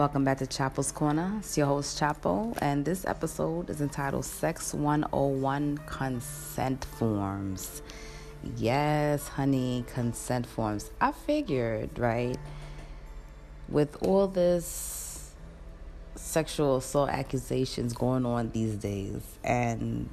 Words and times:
Welcome 0.00 0.24
back 0.24 0.38
to 0.38 0.46
Chapo's 0.46 0.92
Corner. 0.92 1.30
It's 1.40 1.58
your 1.58 1.66
host, 1.66 2.00
Chapo, 2.00 2.56
and 2.62 2.86
this 2.86 3.04
episode 3.04 3.68
is 3.68 3.82
entitled 3.82 4.24
Sex 4.24 4.72
101 4.72 5.76
Consent 5.84 6.86
Forms. 6.86 7.82
Yes, 8.56 9.28
honey, 9.28 9.84
consent 9.92 10.46
forms. 10.46 10.90
I 11.02 11.12
figured, 11.12 11.98
right, 11.98 12.38
with 13.68 14.02
all 14.02 14.26
this 14.26 15.32
sexual 16.14 16.78
assault 16.78 17.10
accusations 17.10 17.92
going 17.92 18.24
on 18.24 18.52
these 18.52 18.76
days, 18.76 19.20
and 19.44 20.08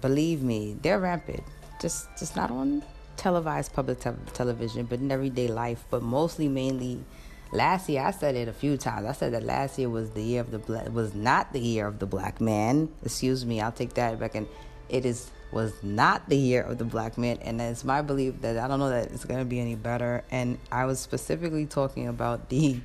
believe 0.00 0.42
me, 0.42 0.76
they're 0.82 0.98
rampant. 0.98 1.44
Just, 1.80 2.08
just 2.18 2.34
not 2.34 2.50
on 2.50 2.82
televised 3.16 3.72
public 3.72 4.00
te- 4.00 4.10
television, 4.32 4.86
but 4.86 4.98
in 4.98 5.12
everyday 5.12 5.46
life, 5.46 5.84
but 5.90 6.02
mostly, 6.02 6.48
mainly 6.48 7.04
last 7.52 7.88
year 7.88 8.02
I 8.02 8.10
said 8.10 8.34
it 8.34 8.48
a 8.48 8.52
few 8.52 8.76
times. 8.76 9.06
I 9.06 9.12
said 9.12 9.34
that 9.34 9.44
last 9.44 9.78
year 9.78 9.88
was 9.88 10.10
the 10.10 10.22
year 10.22 10.40
of 10.40 10.50
the 10.50 10.58
black 10.58 10.88
was 10.92 11.14
not 11.14 11.52
the 11.52 11.60
year 11.60 11.86
of 11.86 11.98
the 11.98 12.06
black 12.06 12.40
man. 12.40 12.88
Excuse 13.04 13.46
me, 13.46 13.60
I'll 13.60 13.72
take 13.72 13.94
that 13.94 14.18
back 14.18 14.34
and 14.34 14.48
it 14.88 15.06
is 15.06 15.30
was 15.52 15.74
not 15.82 16.28
the 16.30 16.36
year 16.36 16.62
of 16.62 16.78
the 16.78 16.84
black 16.84 17.18
man 17.18 17.36
and 17.42 17.60
it's 17.60 17.84
my 17.84 18.00
belief 18.00 18.40
that 18.40 18.56
I 18.56 18.66
don't 18.66 18.78
know 18.78 18.88
that 18.88 19.12
it's 19.12 19.26
gonna 19.26 19.44
be 19.44 19.60
any 19.60 19.74
better 19.74 20.24
and 20.30 20.58
I 20.72 20.86
was 20.86 20.98
specifically 20.98 21.66
talking 21.66 22.08
about 22.08 22.48
the 22.48 22.80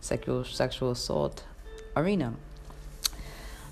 sexual 0.00 0.44
sexual 0.44 0.92
assault 0.92 1.42
arena. 1.96 2.34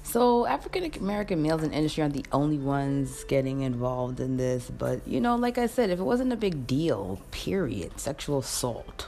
So 0.02 0.44
African 0.46 0.90
American 1.00 1.40
males 1.40 1.62
in 1.62 1.72
industry 1.72 2.02
aren't 2.02 2.14
the 2.14 2.24
only 2.32 2.58
ones 2.58 3.22
getting 3.24 3.60
involved 3.60 4.18
in 4.18 4.36
this, 4.36 4.68
but 4.68 5.06
you 5.06 5.20
know, 5.20 5.36
like 5.36 5.56
I 5.56 5.66
said, 5.66 5.90
if 5.90 6.00
it 6.00 6.02
wasn't 6.02 6.32
a 6.32 6.36
big 6.36 6.66
deal, 6.66 7.20
period, 7.30 8.00
sexual 8.00 8.40
assault 8.40 9.06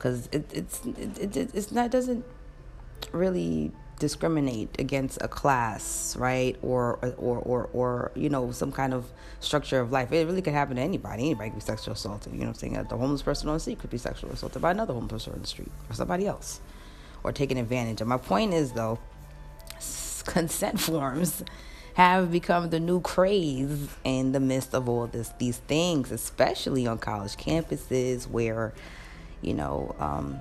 because 0.00 0.30
it, 0.32 0.50
it's 0.50 0.80
it, 0.86 1.36
it, 1.36 1.54
it's 1.54 1.70
not 1.70 1.90
doesn't 1.90 2.24
really 3.12 3.70
discriminate 3.98 4.74
against 4.78 5.20
a 5.20 5.28
class, 5.28 6.16
right? 6.16 6.56
Or, 6.62 6.98
or 7.18 7.38
or 7.38 7.68
or 7.74 8.12
you 8.14 8.30
know 8.30 8.50
some 8.50 8.72
kind 8.72 8.94
of 8.94 9.04
structure 9.40 9.78
of 9.78 9.92
life. 9.92 10.10
It 10.10 10.26
really 10.26 10.40
could 10.40 10.54
happen 10.54 10.76
to 10.76 10.82
anybody. 10.82 11.26
Anybody 11.26 11.50
could 11.50 11.58
be 11.58 11.64
sexually 11.64 11.92
assaulted. 11.92 12.32
You 12.32 12.38
know 12.40 12.46
what 12.46 12.62
I'm 12.62 12.72
saying? 12.72 12.86
The 12.88 12.96
homeless 12.96 13.20
person 13.20 13.48
on 13.50 13.56
the 13.56 13.60
street 13.60 13.78
could 13.78 13.90
be 13.90 13.98
sexually 13.98 14.32
assaulted 14.32 14.62
by 14.62 14.70
another 14.70 14.94
homeless 14.94 15.24
person 15.24 15.34
on 15.34 15.42
the 15.42 15.46
street 15.46 15.70
or 15.90 15.94
somebody 15.94 16.26
else, 16.26 16.60
or 17.22 17.30
taken 17.32 17.58
advantage 17.58 18.00
of. 18.00 18.08
My 18.08 18.16
point 18.16 18.54
is 18.54 18.72
though, 18.72 18.98
consent 20.24 20.80
forms 20.80 21.44
have 21.94 22.32
become 22.32 22.70
the 22.70 22.80
new 22.80 23.00
craze 23.02 23.88
in 24.04 24.32
the 24.32 24.40
midst 24.40 24.74
of 24.74 24.88
all 24.88 25.06
this 25.08 25.30
these 25.38 25.58
things, 25.58 26.10
especially 26.10 26.86
on 26.86 26.96
college 26.96 27.36
campuses 27.36 28.26
where 28.26 28.72
you 29.42 29.54
know, 29.54 29.94
um, 29.98 30.40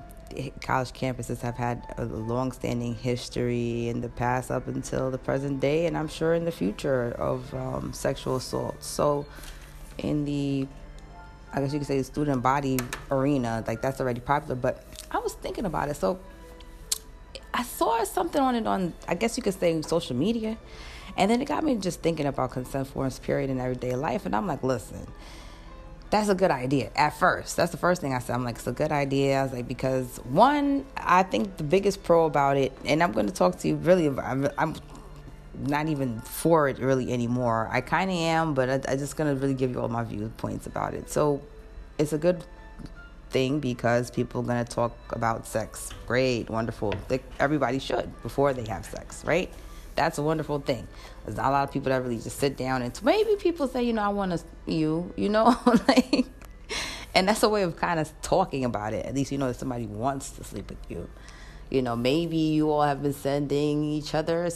college 0.61 0.91
campuses 0.91 1.41
have 1.41 1.55
had 1.55 1.81
a 1.97 2.05
long-standing 2.05 2.95
history 2.95 3.87
in 3.87 4.01
the 4.01 4.09
past 4.09 4.51
up 4.51 4.67
until 4.67 5.11
the 5.11 5.17
present 5.17 5.59
day, 5.59 5.85
and 5.85 5.97
I'm 5.97 6.07
sure 6.07 6.33
in 6.33 6.45
the 6.45 6.51
future 6.51 7.11
of 7.17 7.53
um, 7.53 7.93
sexual 7.93 8.35
assault. 8.35 8.83
So, 8.83 9.25
in 9.97 10.25
the, 10.25 10.67
I 11.53 11.61
guess 11.61 11.73
you 11.73 11.79
could 11.79 11.87
say, 11.87 11.97
the 11.97 12.03
student 12.03 12.43
body 12.43 12.79
arena, 13.09 13.63
like 13.67 13.81
that's 13.81 13.99
already 13.99 14.21
popular. 14.21 14.55
But 14.55 14.83
I 15.11 15.19
was 15.19 15.33
thinking 15.33 15.65
about 15.65 15.89
it, 15.89 15.95
so 15.95 16.19
I 17.53 17.63
saw 17.63 18.03
something 18.03 18.41
on 18.41 18.55
it 18.55 18.67
on, 18.67 18.93
I 19.07 19.15
guess 19.15 19.35
you 19.37 19.43
could 19.43 19.59
say, 19.59 19.81
social 19.81 20.15
media, 20.15 20.57
and 21.17 21.29
then 21.29 21.41
it 21.41 21.45
got 21.45 21.63
me 21.63 21.75
just 21.75 22.01
thinking 22.01 22.27
about 22.27 22.51
consent 22.51 22.87
forms, 22.87 23.19
period, 23.19 23.49
in 23.49 23.59
everyday 23.59 23.95
life, 23.95 24.25
and 24.25 24.35
I'm 24.35 24.47
like, 24.47 24.63
listen 24.63 25.07
that's 26.09 26.29
a 26.29 26.35
good 26.35 26.51
idea 26.51 26.89
at 26.95 27.17
first. 27.17 27.55
That's 27.55 27.71
the 27.71 27.77
first 27.77 28.01
thing 28.01 28.13
I 28.13 28.19
said. 28.19 28.33
I'm 28.33 28.43
like, 28.43 28.55
it's 28.55 28.67
a 28.67 28.71
good 28.71 28.91
idea. 28.91 29.39
I 29.39 29.43
was 29.43 29.53
like, 29.53 29.67
because 29.67 30.17
one, 30.17 30.85
I 30.97 31.23
think 31.23 31.57
the 31.57 31.63
biggest 31.63 32.03
pro 32.03 32.25
about 32.25 32.57
it, 32.57 32.71
and 32.85 33.03
I'm 33.03 33.11
going 33.11 33.27
to 33.27 33.33
talk 33.33 33.59
to 33.59 33.67
you 33.67 33.75
really, 33.75 34.07
I'm, 34.07 34.49
I'm 34.57 34.75
not 35.59 35.87
even 35.87 36.19
for 36.21 36.67
it 36.67 36.79
really 36.79 37.11
anymore. 37.13 37.69
I 37.71 37.81
kind 37.81 38.09
of 38.09 38.17
am, 38.17 38.53
but 38.53 38.69
I, 38.69 38.91
I'm 38.91 38.97
just 38.97 39.17
going 39.17 39.33
to 39.33 39.39
really 39.39 39.53
give 39.53 39.71
you 39.71 39.81
all 39.81 39.89
my 39.89 40.03
viewpoints 40.03 40.65
about 40.65 40.93
it. 40.93 41.09
So 41.09 41.41
it's 41.97 42.13
a 42.13 42.17
good 42.17 42.43
thing 43.29 43.59
because 43.59 44.09
people 44.09 44.41
are 44.41 44.45
going 44.45 44.65
to 44.65 44.71
talk 44.71 44.95
about 45.11 45.45
sex. 45.45 45.91
Great, 46.07 46.49
wonderful. 46.49 46.93
everybody 47.39 47.77
should 47.77 48.09
before 48.23 48.53
they 48.53 48.67
have 48.67 48.85
sex, 48.85 49.23
right? 49.25 49.51
That's 49.99 50.17
a 50.17 50.23
wonderful 50.23 50.59
thing. 50.59 50.87
There's 51.25 51.35
not 51.35 51.47
a 51.47 51.51
lot 51.51 51.63
of 51.65 51.73
people 51.73 51.89
that 51.89 52.01
really 52.01 52.19
just 52.19 52.39
sit 52.39 52.55
down 52.55 52.81
and 52.81 52.97
maybe 53.03 53.35
people 53.35 53.67
say, 53.67 53.83
you 53.83 53.91
know, 53.91 54.01
I 54.01 54.07
want 54.07 54.31
to 54.31 54.39
you, 54.65 55.13
you 55.17 55.27
know, 55.27 55.57
like, 55.87 56.25
and 57.13 57.27
that's 57.27 57.43
a 57.43 57.49
way 57.49 57.63
of 57.63 57.75
kind 57.75 57.99
of 57.99 58.09
talking 58.21 58.63
about 58.63 58.93
it. 58.93 59.05
At 59.05 59.13
least 59.13 59.29
you 59.31 59.37
know 59.37 59.47
that 59.47 59.59
somebody 59.59 59.87
wants 59.87 60.31
to 60.31 60.43
sleep 60.45 60.69
with 60.69 60.79
you. 60.87 61.09
You 61.69 61.81
know, 61.81 61.97
maybe 61.97 62.37
you 62.37 62.71
all 62.71 62.83
have 62.83 63.03
been 63.03 63.13
sending 63.13 63.83
each 63.83 64.15
other 64.15 64.49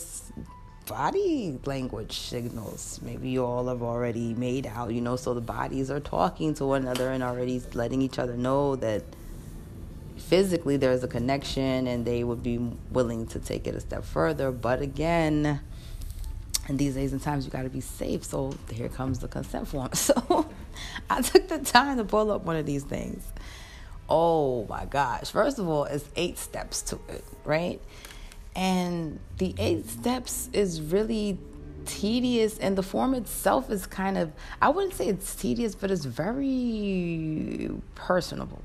body 0.88 1.60
language 1.66 2.18
signals. 2.20 3.02
Maybe 3.04 3.30
you 3.30 3.44
all 3.44 3.68
have 3.68 3.84
already 3.84 4.34
made 4.34 4.66
out, 4.66 4.94
you 4.94 5.02
know, 5.02 5.18
so 5.18 5.34
the 5.34 5.42
bodies 5.42 5.92
are 5.92 6.00
talking 6.00 6.54
to 6.56 6.66
one 6.66 6.84
another 6.84 7.12
and 7.12 7.22
already 7.22 7.62
letting 7.74 8.02
each 8.02 8.18
other 8.18 8.38
know 8.38 8.78
that 8.78 9.04
physically 10.34 10.78
there's 10.78 11.04
a 11.04 11.08
connection 11.08 11.86
and 11.86 12.06
they 12.06 12.24
would 12.24 12.42
be 12.42 12.58
willing 12.90 13.28
to 13.28 13.38
take 13.38 13.68
it 13.68 13.76
a 13.76 13.80
step 13.80 14.04
further. 14.04 14.52
But 14.52 14.82
again, 14.82 15.62
in 16.68 16.78
these 16.78 16.96
days 16.96 17.14
and 17.14 17.22
times, 17.22 17.46
you 17.46 17.52
got 17.52 17.62
to 17.62 17.70
be 17.70 17.82
safe. 17.82 18.24
So 18.24 18.56
here 18.72 18.90
comes 18.90 19.20
the 19.20 19.28
consent 19.28 19.68
form. 19.68 19.92
So 19.94 20.50
I 21.08 21.22
took 21.22 21.50
the 21.50 21.60
time 21.60 21.98
to 21.98 22.04
pull 22.04 22.32
up 22.32 22.46
one 22.46 22.56
of 22.56 22.66
these 22.66 22.82
things. 22.82 23.32
Oh 24.10 24.66
my 24.66 24.86
gosh. 24.86 25.30
First 25.30 25.60
of 25.60 25.70
all, 25.70 25.84
it's 25.84 26.10
eight 26.16 26.40
steps 26.40 26.82
to 26.82 27.00
it, 27.10 27.24
right? 27.46 27.80
And 28.56 29.20
the 29.38 29.54
eight 29.60 29.88
steps 29.88 30.50
is 30.52 30.82
really 30.82 31.38
tedious 31.86 32.58
and 32.58 32.76
the 32.76 32.82
form 32.82 33.14
itself 33.14 33.70
is 33.70 33.86
kind 33.86 34.18
of 34.18 34.32
I 34.60 34.70
wouldn't 34.70 34.96
say 34.96 35.10
it's 35.10 35.36
tedious, 35.36 35.76
but 35.76 35.92
it's 35.92 36.06
very 36.06 37.70
personable 37.94 38.64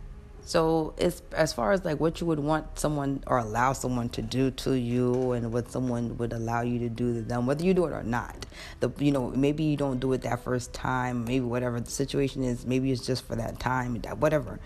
so 0.48 0.94
it's 0.96 1.20
as 1.32 1.52
far 1.52 1.72
as 1.72 1.84
like 1.84 2.00
what 2.00 2.22
you 2.22 2.26
would 2.26 2.38
want 2.38 2.78
someone 2.78 3.22
or 3.26 3.36
allow 3.36 3.74
someone 3.74 4.08
to 4.08 4.22
do 4.22 4.50
to 4.52 4.72
you 4.72 5.32
and 5.32 5.52
what 5.52 5.70
someone 5.70 6.16
would 6.16 6.32
allow 6.32 6.62
you 6.62 6.78
to 6.78 6.88
do 6.88 7.12
to 7.12 7.20
them, 7.20 7.44
whether 7.44 7.62
you 7.62 7.74
do 7.74 7.84
it 7.84 7.92
or 7.92 8.02
not. 8.02 8.46
The 8.80 8.90
you 8.98 9.12
know, 9.12 9.28
maybe 9.28 9.64
you 9.64 9.76
don't 9.76 10.00
do 10.00 10.10
it 10.14 10.22
that 10.22 10.42
first 10.42 10.72
time, 10.72 11.26
maybe 11.26 11.44
whatever 11.44 11.78
the 11.80 11.90
situation 11.90 12.44
is, 12.44 12.64
maybe 12.64 12.90
it's 12.90 13.04
just 13.04 13.26
for 13.26 13.36
that 13.36 13.60
time, 13.60 13.96
whatever. 14.20 14.58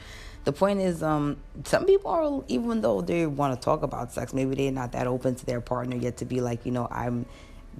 The 0.44 0.52
point 0.52 0.78
is, 0.78 1.02
um, 1.02 1.38
some 1.64 1.84
people 1.84 2.12
are 2.12 2.44
even 2.46 2.80
though 2.80 3.00
they 3.00 3.26
want 3.26 3.60
to 3.60 3.64
talk 3.64 3.82
about 3.82 4.12
sex, 4.12 4.32
maybe 4.32 4.54
they're 4.54 4.70
not 4.70 4.92
that 4.92 5.08
open 5.08 5.34
to 5.34 5.44
their 5.46 5.60
partner 5.60 5.96
yet 5.96 6.18
to 6.18 6.24
be 6.24 6.40
like, 6.40 6.64
you 6.64 6.70
know, 6.70 6.86
I'm 6.92 7.26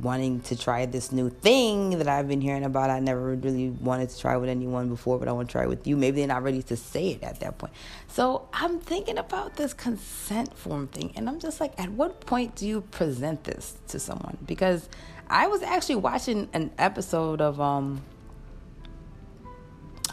wanting 0.01 0.41
to 0.41 0.57
try 0.57 0.87
this 0.87 1.13
new 1.13 1.31
thing 1.31 1.99
that 1.99 2.09
I've 2.09 2.29
been 2.29 2.41
hearing 2.41 2.65
about. 2.65 2.91
I 2.91 3.01
never 3.01 3.35
really 3.35 3.71
wanted 3.71 4.09
to 4.11 4.19
try 4.19 4.37
with 4.37 4.49
anyone 4.49 4.89
before, 4.89 5.19
but 5.19 5.29
I 5.29 5.33
want 5.33 5.49
to 5.49 5.53
try 5.53 5.67
with 5.67 5.87
you. 5.87 5.97
Maybe 5.97 6.19
they're 6.19 6.29
not 6.29 6.43
ready 6.43 6.63
to 6.65 6.77
say 6.77 7.11
it 7.11 7.23
at 7.23 7.41
that 7.41 7.59
point. 7.59 7.73
So 8.09 8.49
I'm 8.53 8.79
thinking 8.79 9.19
about 9.19 9.57
this 9.57 9.75
consent 9.75 10.57
form 10.57 10.89
thing, 10.89 11.13
and 11.17 11.29
I'm 11.29 11.39
just 11.39 11.61
like, 11.61 11.79
at 11.79 11.91
what 11.91 12.21
point 12.21 12.55
do 12.57 12.67
you 12.67 12.81
present 12.81 13.45
this 13.45 13.77
to 13.89 13.99
someone? 13.99 14.39
Because 14.47 14.89
I 15.29 15.47
was 15.47 15.63
actually 15.63 15.97
watching 15.97 16.49
an 16.53 16.71
episode 16.79 17.41
of 17.41 17.61
um 17.61 18.03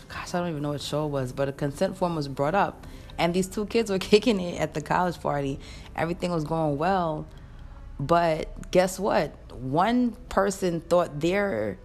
gosh, 0.07 0.33
I 0.33 0.39
don't 0.39 0.49
even 0.49 0.63
know 0.63 0.69
what 0.69 0.81
show 0.81 1.05
it 1.05 1.09
was, 1.09 1.31
but 1.31 1.47
a 1.49 1.51
consent 1.51 1.95
form 1.95 2.15
was 2.15 2.27
brought 2.27 2.55
up 2.55 2.87
and 3.19 3.33
these 3.33 3.47
two 3.47 3.65
kids 3.67 3.91
were 3.91 3.99
kicking 3.99 4.39
it 4.39 4.59
at 4.59 4.73
the 4.73 4.81
college 4.81 5.19
party. 5.19 5.59
Everything 5.95 6.31
was 6.31 6.43
going 6.43 6.77
well. 6.77 7.27
But 7.99 8.71
guess 8.71 8.99
what? 8.99 9.35
one 9.59 10.11
person 10.29 10.79
thought 10.81 11.19
their 11.19 11.77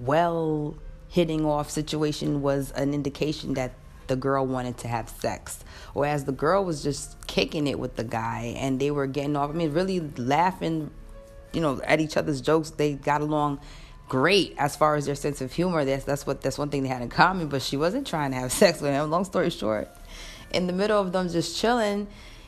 well 0.00 0.76
hitting 1.08 1.44
off 1.44 1.70
situation 1.70 2.42
was 2.42 2.70
an 2.72 2.94
indication 2.94 3.54
that 3.54 3.72
the 4.06 4.16
girl 4.16 4.46
wanted 4.46 4.78
to 4.78 4.88
have 4.88 5.08
sex. 5.08 5.64
Whereas 5.92 6.24
the 6.24 6.32
girl 6.32 6.64
was 6.64 6.82
just 6.82 7.26
kicking 7.26 7.66
it 7.66 7.78
with 7.78 7.96
the 7.96 8.04
guy 8.04 8.54
and 8.56 8.78
they 8.78 8.90
were 8.90 9.06
getting 9.06 9.36
off. 9.36 9.50
I 9.50 9.52
mean, 9.52 9.72
really 9.72 10.00
laughing, 10.00 10.90
you 11.52 11.60
know, 11.60 11.80
at 11.82 12.00
each 12.00 12.16
other's 12.16 12.40
jokes. 12.40 12.70
They 12.70 12.94
got 12.94 13.20
along 13.20 13.60
great 14.08 14.54
as 14.58 14.76
far 14.76 14.94
as 14.94 15.06
their 15.06 15.16
sense 15.16 15.40
of 15.40 15.52
humor. 15.52 15.84
That's 15.84 16.04
that's 16.04 16.26
what 16.26 16.40
that's 16.40 16.58
one 16.58 16.68
thing 16.68 16.84
they 16.84 16.88
had 16.88 17.02
in 17.02 17.08
common. 17.08 17.48
But 17.48 17.62
she 17.62 17.76
wasn't 17.76 18.06
trying 18.06 18.30
to 18.30 18.36
have 18.36 18.52
sex 18.62 18.80
with 18.80 18.92
him. 18.92 19.10
Long 19.10 19.24
story 19.24 19.50
short, 19.50 19.88
in 20.52 20.68
the 20.68 20.72
middle 20.72 21.00
of 21.00 21.10
them 21.10 21.28
just 21.28 21.58
chilling, 21.58 22.06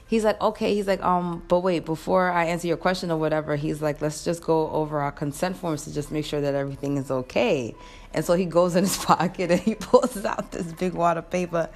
he's 0.09 0.25
like, 0.25 0.41
okay, 0.41 0.75
he's 0.75 0.87
like, 0.87 1.03
um, 1.05 1.45
but 1.49 1.61
wait, 1.61 1.85
before 1.85 2.31
I 2.31 2.47
answer 2.47 2.67
your 2.67 2.79
question 2.79 3.11
or 3.11 3.19
whatever, 3.19 3.55
he's 3.55 3.81
like, 3.81 4.01
let's 4.01 4.25
just 4.25 4.43
go 4.43 4.71
over 4.71 5.01
our 5.01 5.13
consent 5.13 5.57
forms 5.57 5.85
to 5.85 5.95
just 5.95 6.11
make 6.11 6.25
sure 6.25 6.41
that 6.41 6.55
everything 6.55 6.97
is 6.97 7.11
okay. 7.11 7.77
And 8.15 8.25
so 8.25 8.35
he 8.35 8.47
goes 8.47 8.75
in 8.75 8.85
his 8.85 8.97
pocket 9.05 9.51
and 9.51 9.61
he 9.61 9.75
pulls 9.77 10.25
out 10.25 10.51
this 10.51 10.73
big 10.73 10.95
wad 10.95 11.19
of 11.19 11.31
paper 11.31 11.69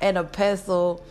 and 0.00 0.18
a 0.18 0.24
pencil 0.24 1.04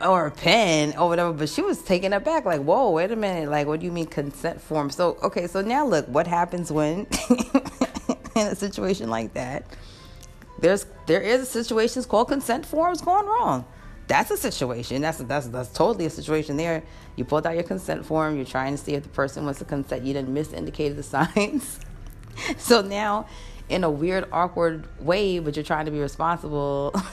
or 0.00 0.26
a 0.26 0.30
pen 0.30 0.96
or 0.96 1.10
whatever. 1.10 1.34
But 1.34 1.50
she 1.50 1.60
was 1.60 1.82
taken 1.82 2.14
aback, 2.14 2.46
like, 2.46 2.62
whoa, 2.62 2.90
wait 2.90 3.12
a 3.12 3.16
minute, 3.16 3.50
like, 3.50 3.66
what 3.66 3.80
do 3.80 3.86
you 3.86 3.92
mean 3.92 4.06
consent 4.06 4.60
form? 4.60 4.88
So 4.88 5.18
okay, 5.22 5.46
so 5.46 5.60
now 5.60 5.86
look, 5.86 6.08
what 6.08 6.26
happens 6.26 6.72
when 6.72 7.06
in 8.34 8.46
a 8.46 8.56
situation 8.56 9.10
like 9.10 9.34
that? 9.34 9.66
There's 10.60 10.86
there 11.06 11.20
is 11.20 11.50
situations 11.50 12.06
called 12.06 12.28
consent 12.28 12.64
forms 12.64 13.02
going 13.02 13.26
wrong 13.26 13.66
that's 14.10 14.32
a 14.32 14.36
situation. 14.36 15.00
That's 15.02 15.18
that's 15.18 15.46
that's 15.46 15.72
totally 15.72 16.04
a 16.04 16.10
situation 16.10 16.56
there. 16.56 16.82
You 17.14 17.24
pulled 17.24 17.46
out 17.46 17.54
your 17.54 17.62
consent 17.62 18.04
form. 18.04 18.34
You're 18.34 18.44
trying 18.44 18.76
to 18.76 18.82
see 18.82 18.94
if 18.94 19.04
the 19.04 19.08
person 19.08 19.44
wants 19.44 19.60
to 19.60 19.64
consent. 19.64 20.04
You 20.04 20.12
didn't 20.12 20.34
misindicated 20.34 20.96
the 20.96 21.02
signs. 21.04 21.78
so 22.58 22.82
now, 22.82 23.28
in 23.68 23.84
a 23.84 23.90
weird, 23.90 24.26
awkward 24.32 24.88
way, 25.00 25.38
but 25.38 25.54
you're 25.54 25.64
trying 25.64 25.84
to 25.84 25.92
be 25.92 26.00
responsible. 26.00 26.92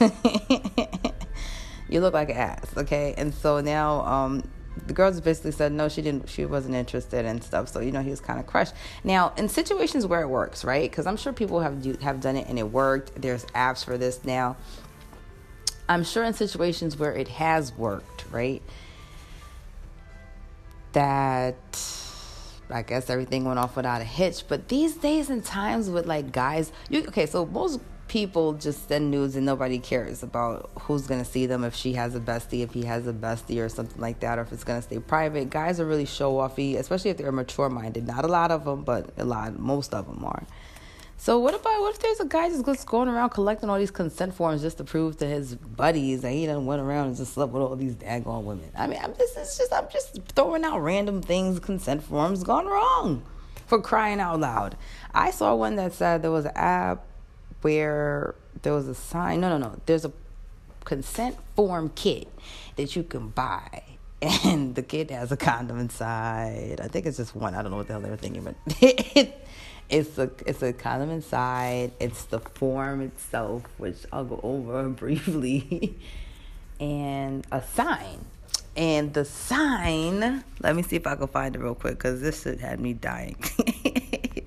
you 1.88 2.00
look 2.00 2.14
like 2.14 2.30
an 2.30 2.36
ass, 2.36 2.76
okay? 2.76 3.14
And 3.16 3.32
so 3.32 3.60
now, 3.60 4.00
um, 4.00 4.42
the 4.88 4.92
girls 4.92 5.20
basically 5.20 5.52
said 5.52 5.70
no, 5.70 5.88
she 5.88 6.02
didn't. 6.02 6.28
She 6.28 6.46
wasn't 6.46 6.74
interested 6.74 7.24
and 7.24 7.44
stuff. 7.44 7.68
So 7.68 7.78
you 7.78 7.92
know, 7.92 8.02
he 8.02 8.10
was 8.10 8.20
kind 8.20 8.40
of 8.40 8.48
crushed. 8.48 8.74
Now, 9.04 9.32
in 9.36 9.48
situations 9.48 10.04
where 10.04 10.22
it 10.22 10.28
works, 10.28 10.64
right? 10.64 10.90
Because 10.90 11.06
I'm 11.06 11.16
sure 11.16 11.32
people 11.32 11.60
have 11.60 11.80
do, 11.80 11.96
have 12.02 12.20
done 12.20 12.36
it 12.36 12.48
and 12.48 12.58
it 12.58 12.68
worked. 12.68 13.22
There's 13.22 13.44
apps 13.46 13.84
for 13.84 13.96
this 13.96 14.24
now. 14.24 14.56
I'm 15.88 16.04
sure 16.04 16.24
in 16.24 16.34
situations 16.34 16.96
where 16.98 17.14
it 17.14 17.28
has 17.28 17.72
worked, 17.72 18.26
right? 18.30 18.62
That 20.92 21.56
I 22.70 22.82
guess 22.82 23.08
everything 23.08 23.44
went 23.44 23.58
off 23.58 23.76
without 23.76 24.00
a 24.00 24.04
hitch. 24.04 24.44
But 24.48 24.68
these 24.68 24.96
days 24.96 25.30
and 25.30 25.44
times 25.44 25.88
with 25.88 26.06
like 26.06 26.32
guys, 26.32 26.72
you 26.90 27.04
okay? 27.08 27.26
So 27.26 27.46
most 27.46 27.80
people 28.08 28.54
just 28.54 28.88
send 28.88 29.10
nudes 29.10 29.36
and 29.36 29.44
nobody 29.44 29.78
cares 29.78 30.22
about 30.22 30.70
who's 30.80 31.06
gonna 31.06 31.24
see 31.24 31.46
them 31.46 31.64
if 31.64 31.74
she 31.74 31.92
has 31.94 32.14
a 32.14 32.20
bestie, 32.20 32.62
if 32.62 32.72
he 32.72 32.84
has 32.84 33.06
a 33.06 33.12
bestie 33.12 33.62
or 33.62 33.68
something 33.68 34.00
like 34.00 34.20
that, 34.20 34.38
or 34.38 34.42
if 34.42 34.52
it's 34.52 34.64
gonna 34.64 34.82
stay 34.82 34.98
private. 34.98 35.50
Guys 35.50 35.80
are 35.80 35.86
really 35.86 36.06
show 36.06 36.34
offy, 36.34 36.76
especially 36.76 37.10
if 37.10 37.16
they're 37.16 37.32
mature 37.32 37.68
minded. 37.68 38.06
Not 38.06 38.24
a 38.24 38.28
lot 38.28 38.50
of 38.50 38.64
them, 38.64 38.82
but 38.82 39.10
a 39.16 39.24
lot, 39.24 39.58
most 39.58 39.94
of 39.94 40.06
them 40.06 40.24
are. 40.24 40.42
So 41.20 41.40
what 41.40 41.52
about 41.52 41.80
what 41.80 41.94
if 41.96 41.98
there's 41.98 42.20
a 42.20 42.26
guy 42.26 42.48
just 42.48 42.86
going 42.86 43.08
around 43.08 43.30
collecting 43.30 43.68
all 43.68 43.76
these 43.76 43.90
consent 43.90 44.34
forms 44.34 44.62
just 44.62 44.78
to 44.78 44.84
prove 44.84 45.16
to 45.18 45.26
his 45.26 45.56
buddies 45.56 46.22
that 46.22 46.30
he 46.30 46.46
done 46.46 46.64
went 46.64 46.80
around 46.80 47.08
and 47.08 47.16
just 47.16 47.34
slept 47.34 47.52
with 47.52 47.60
all 47.60 47.74
these 47.74 47.96
daggone 47.96 48.44
women? 48.44 48.70
I 48.76 48.86
mean, 48.86 49.00
I'm 49.02 49.12
just 49.16 49.36
it's 49.36 49.58
just 49.58 49.72
I'm 49.72 49.88
just 49.90 50.16
throwing 50.36 50.62
out 50.62 50.78
random 50.78 51.20
things, 51.20 51.58
consent 51.58 52.04
forms 52.04 52.44
gone 52.44 52.66
wrong, 52.66 53.24
for 53.66 53.82
crying 53.82 54.20
out 54.20 54.38
loud. 54.38 54.76
I 55.12 55.32
saw 55.32 55.56
one 55.56 55.74
that 55.74 55.92
said 55.92 56.22
there 56.22 56.30
was 56.30 56.44
an 56.44 56.52
app 56.54 57.04
where 57.62 58.36
there 58.62 58.72
was 58.72 58.86
a 58.86 58.94
sign. 58.94 59.40
No, 59.40 59.48
no, 59.48 59.58
no. 59.58 59.80
There's 59.86 60.04
a 60.04 60.12
consent 60.84 61.36
form 61.56 61.90
kit 61.96 62.28
that 62.76 62.94
you 62.94 63.02
can 63.02 63.30
buy. 63.30 63.82
And 64.44 64.74
the 64.74 64.82
kit 64.82 65.12
has 65.12 65.30
a 65.30 65.36
condom 65.36 65.78
inside. 65.78 66.80
I 66.82 66.88
think 66.88 67.06
it's 67.06 67.18
just 67.18 67.36
one. 67.36 67.54
I 67.54 67.62
don't 67.62 67.70
know 67.70 67.76
what 67.76 67.86
the 67.86 67.92
hell 67.92 68.02
they 68.02 68.10
were 68.10 68.16
thinking, 68.16 68.42
but 68.42 68.56
it's 69.88 70.18
a 70.18 70.30
it's 70.46 70.62
a 70.62 70.72
condom 70.72 71.10
inside. 71.10 71.92
It's 71.98 72.24
the 72.24 72.40
form 72.40 73.00
itself, 73.00 73.62
which 73.78 74.04
I'll 74.12 74.24
go 74.24 74.40
over 74.42 74.88
briefly, 74.88 75.96
and 76.78 77.46
a 77.50 77.62
sign. 77.62 78.24
And 78.76 79.12
the 79.12 79.24
sign, 79.24 80.44
let 80.60 80.76
me 80.76 80.82
see 80.82 80.96
if 80.96 81.06
I 81.06 81.16
can 81.16 81.26
find 81.26 81.56
it 81.56 81.58
real 81.58 81.74
quick 81.74 81.94
because 81.94 82.20
this 82.20 82.42
shit 82.42 82.60
had 82.60 82.78
me 82.78 82.92
dying. 82.92 83.36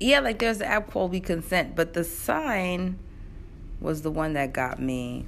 yeah, 0.00 0.20
like 0.20 0.38
there's 0.38 0.58
the 0.58 0.66
app 0.66 0.90
called 0.90 1.10
We 1.12 1.20
Consent, 1.20 1.74
but 1.74 1.94
the 1.94 2.04
sign 2.04 2.98
was 3.80 4.02
the 4.02 4.10
one 4.10 4.34
that 4.34 4.52
got 4.52 4.78
me. 4.78 5.24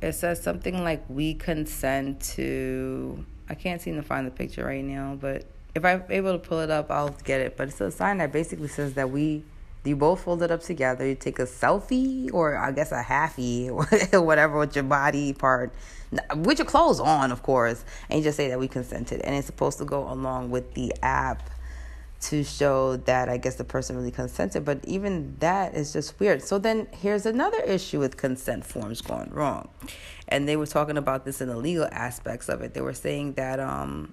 It 0.00 0.12
says 0.12 0.40
something 0.40 0.84
like 0.84 1.02
we 1.08 1.34
consent 1.34 2.20
to 2.34 3.24
I 3.48 3.54
can't 3.54 3.80
seem 3.80 3.96
to 3.96 4.02
find 4.02 4.26
the 4.26 4.30
picture 4.30 4.64
right 4.64 4.84
now, 4.84 5.16
but 5.20 5.44
if 5.74 5.84
I'm 5.84 6.02
able 6.08 6.32
to 6.32 6.38
pull 6.38 6.60
it 6.60 6.70
up, 6.70 6.90
I'll 6.90 7.16
get 7.24 7.40
it. 7.40 7.56
But 7.56 7.68
it's 7.68 7.80
a 7.80 7.90
sign 7.90 8.18
that 8.18 8.32
basically 8.32 8.68
says 8.68 8.94
that 8.94 9.10
we 9.10 9.44
you 9.86 9.94
both 9.94 10.22
fold 10.22 10.42
it 10.42 10.50
up 10.50 10.62
together. 10.62 11.06
You 11.06 11.14
take 11.14 11.38
a 11.38 11.44
selfie, 11.44 12.32
or 12.32 12.56
I 12.56 12.72
guess 12.72 12.92
a 12.92 13.02
halfie, 13.02 13.70
or 14.12 14.22
whatever 14.22 14.58
with 14.58 14.74
your 14.74 14.84
body 14.84 15.32
part, 15.32 15.72
with 16.34 16.58
your 16.58 16.66
clothes 16.66 17.00
on, 17.00 17.30
of 17.30 17.42
course, 17.42 17.84
and 18.10 18.18
you 18.18 18.24
just 18.24 18.36
say 18.36 18.48
that 18.48 18.58
we 18.58 18.68
consented. 18.68 19.20
And 19.20 19.34
it's 19.34 19.46
supposed 19.46 19.78
to 19.78 19.84
go 19.84 20.10
along 20.10 20.50
with 20.50 20.74
the 20.74 20.92
app 21.02 21.48
to 22.18 22.42
show 22.42 22.96
that 22.96 23.28
I 23.28 23.36
guess 23.36 23.56
the 23.56 23.64
person 23.64 23.96
really 23.96 24.10
consented. 24.10 24.64
But 24.64 24.84
even 24.84 25.36
that 25.40 25.74
is 25.74 25.92
just 25.92 26.18
weird. 26.18 26.42
So 26.42 26.58
then 26.58 26.88
here's 26.92 27.26
another 27.26 27.60
issue 27.60 27.98
with 27.98 28.16
consent 28.16 28.64
forms 28.64 29.00
going 29.00 29.30
wrong 29.30 29.68
and 30.28 30.48
they 30.48 30.56
were 30.56 30.66
talking 30.66 30.96
about 30.96 31.24
this 31.24 31.40
in 31.40 31.48
the 31.48 31.56
legal 31.56 31.88
aspects 31.92 32.48
of 32.48 32.62
it. 32.62 32.74
They 32.74 32.80
were 32.80 32.94
saying 32.94 33.34
that 33.34 33.60
um, 33.60 34.12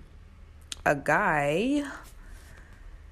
a 0.85 0.95
guy 0.95 1.83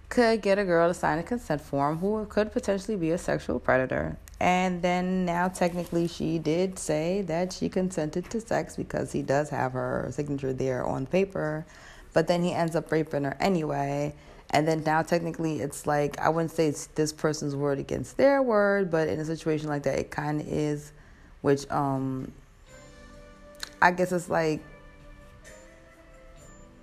could 0.09 0.41
get 0.41 0.59
a 0.59 0.65
girl 0.65 0.87
to 0.89 0.93
sign 0.93 1.17
a 1.19 1.23
consent 1.23 1.61
form 1.61 1.97
who 1.97 2.25
could 2.25 2.51
potentially 2.51 2.97
be 2.97 3.11
a 3.11 3.17
sexual 3.17 3.59
predator. 3.59 4.17
And 4.39 4.81
then 4.81 5.25
now, 5.25 5.47
technically, 5.47 6.07
she 6.07 6.39
did 6.39 6.77
say 6.79 7.21
that 7.23 7.53
she 7.53 7.69
consented 7.69 8.29
to 8.31 8.41
sex 8.41 8.75
because 8.75 9.11
he 9.11 9.21
does 9.21 9.49
have 9.49 9.73
her 9.73 10.07
signature 10.11 10.51
there 10.51 10.83
on 10.83 11.05
paper. 11.05 11.65
But 12.13 12.27
then 12.27 12.43
he 12.43 12.51
ends 12.51 12.75
up 12.75 12.91
raping 12.91 13.23
her 13.23 13.37
anyway. 13.39 14.15
And 14.51 14.67
then 14.67 14.83
now, 14.83 15.01
technically, 15.01 15.61
it's 15.61 15.87
like 15.87 16.19
I 16.19 16.29
wouldn't 16.29 16.51
say 16.51 16.67
it's 16.67 16.87
this 16.87 17.13
person's 17.13 17.55
word 17.55 17.79
against 17.79 18.17
their 18.17 18.41
word, 18.41 18.91
but 18.91 19.07
in 19.07 19.19
a 19.19 19.25
situation 19.25 19.69
like 19.69 19.83
that, 19.83 19.97
it 19.97 20.11
kind 20.11 20.41
of 20.41 20.47
is, 20.47 20.91
which 21.39 21.69
um, 21.71 22.31
I 23.81 23.91
guess 23.91 24.11
it's 24.11 24.29
like, 24.29 24.61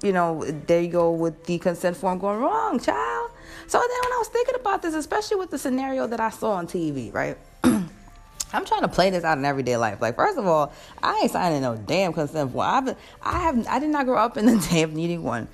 you 0.02 0.12
know, 0.12 0.44
there 0.66 0.80
you 0.80 0.88
go 0.88 1.12
with 1.12 1.44
the 1.44 1.58
consent 1.58 1.96
form 1.96 2.18
going 2.18 2.38
wrong, 2.38 2.80
child. 2.80 3.30
So 3.66 3.78
then 3.78 3.88
when 3.88 4.12
I 4.12 4.16
was 4.18 4.28
thinking 4.28 4.54
about 4.54 4.80
this, 4.80 4.94
especially 4.94 5.36
with 5.36 5.50
the 5.50 5.58
scenario 5.58 6.06
that 6.06 6.20
I 6.20 6.30
saw 6.30 6.52
on 6.52 6.66
TV, 6.66 7.12
right? 7.12 7.36
I'm 7.64 8.64
trying 8.64 8.80
to 8.80 8.88
play 8.88 9.10
this 9.10 9.24
out 9.24 9.36
in 9.36 9.44
everyday 9.44 9.76
life. 9.76 10.00
Like, 10.00 10.16
first 10.16 10.38
of 10.38 10.46
all, 10.46 10.72
I 11.02 11.20
ain't 11.22 11.30
signing 11.30 11.60
no 11.60 11.76
damn 11.76 12.14
consent 12.14 12.52
form. 12.52 12.66
I've, 12.66 12.96
I 13.22 13.40
have, 13.40 13.66
I 13.66 13.78
did 13.78 13.90
not 13.90 14.06
grow 14.06 14.16
up 14.16 14.38
in 14.38 14.46
the 14.46 14.56
damn 14.70 14.94
needing 14.94 15.22
one. 15.22 15.48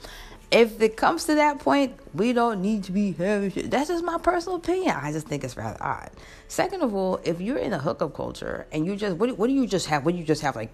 If 0.55 0.81
it 0.81 0.97
comes 0.97 1.25
to 1.25 1.35
that 1.35 1.59
point, 1.59 1.99
we 2.15 2.33
don't 2.33 2.63
need 2.63 2.85
to 2.85 2.93
be 2.93 3.13
having 3.13 3.51
shit. 3.51 3.71
That's 3.71 3.89
just 3.89 4.05
my 4.05 4.19
personal 4.19 4.57
opinion. 4.57 4.95
I 4.97 5.11
just 5.11 5.27
think 5.27 5.43
it's 5.43 5.57
rather 5.57 5.83
odd. 5.83 6.11
Second 6.47 6.83
of 6.83 6.95
all, 6.95 7.21
if 7.25 7.41
you're 7.41 7.59
in 7.59 7.73
a 7.73 7.79
hookup 7.79 8.15
culture 8.15 8.67
and 8.71 8.87
you 8.87 8.95
just, 8.95 9.17
what, 9.17 9.37
what 9.37 9.49
do 9.49 9.53
you 9.53 9.67
just 9.67 9.87
have? 9.87 10.05
What 10.05 10.13
do 10.13 10.19
you 10.19 10.25
just 10.25 10.43
have? 10.43 10.55
Like 10.55 10.71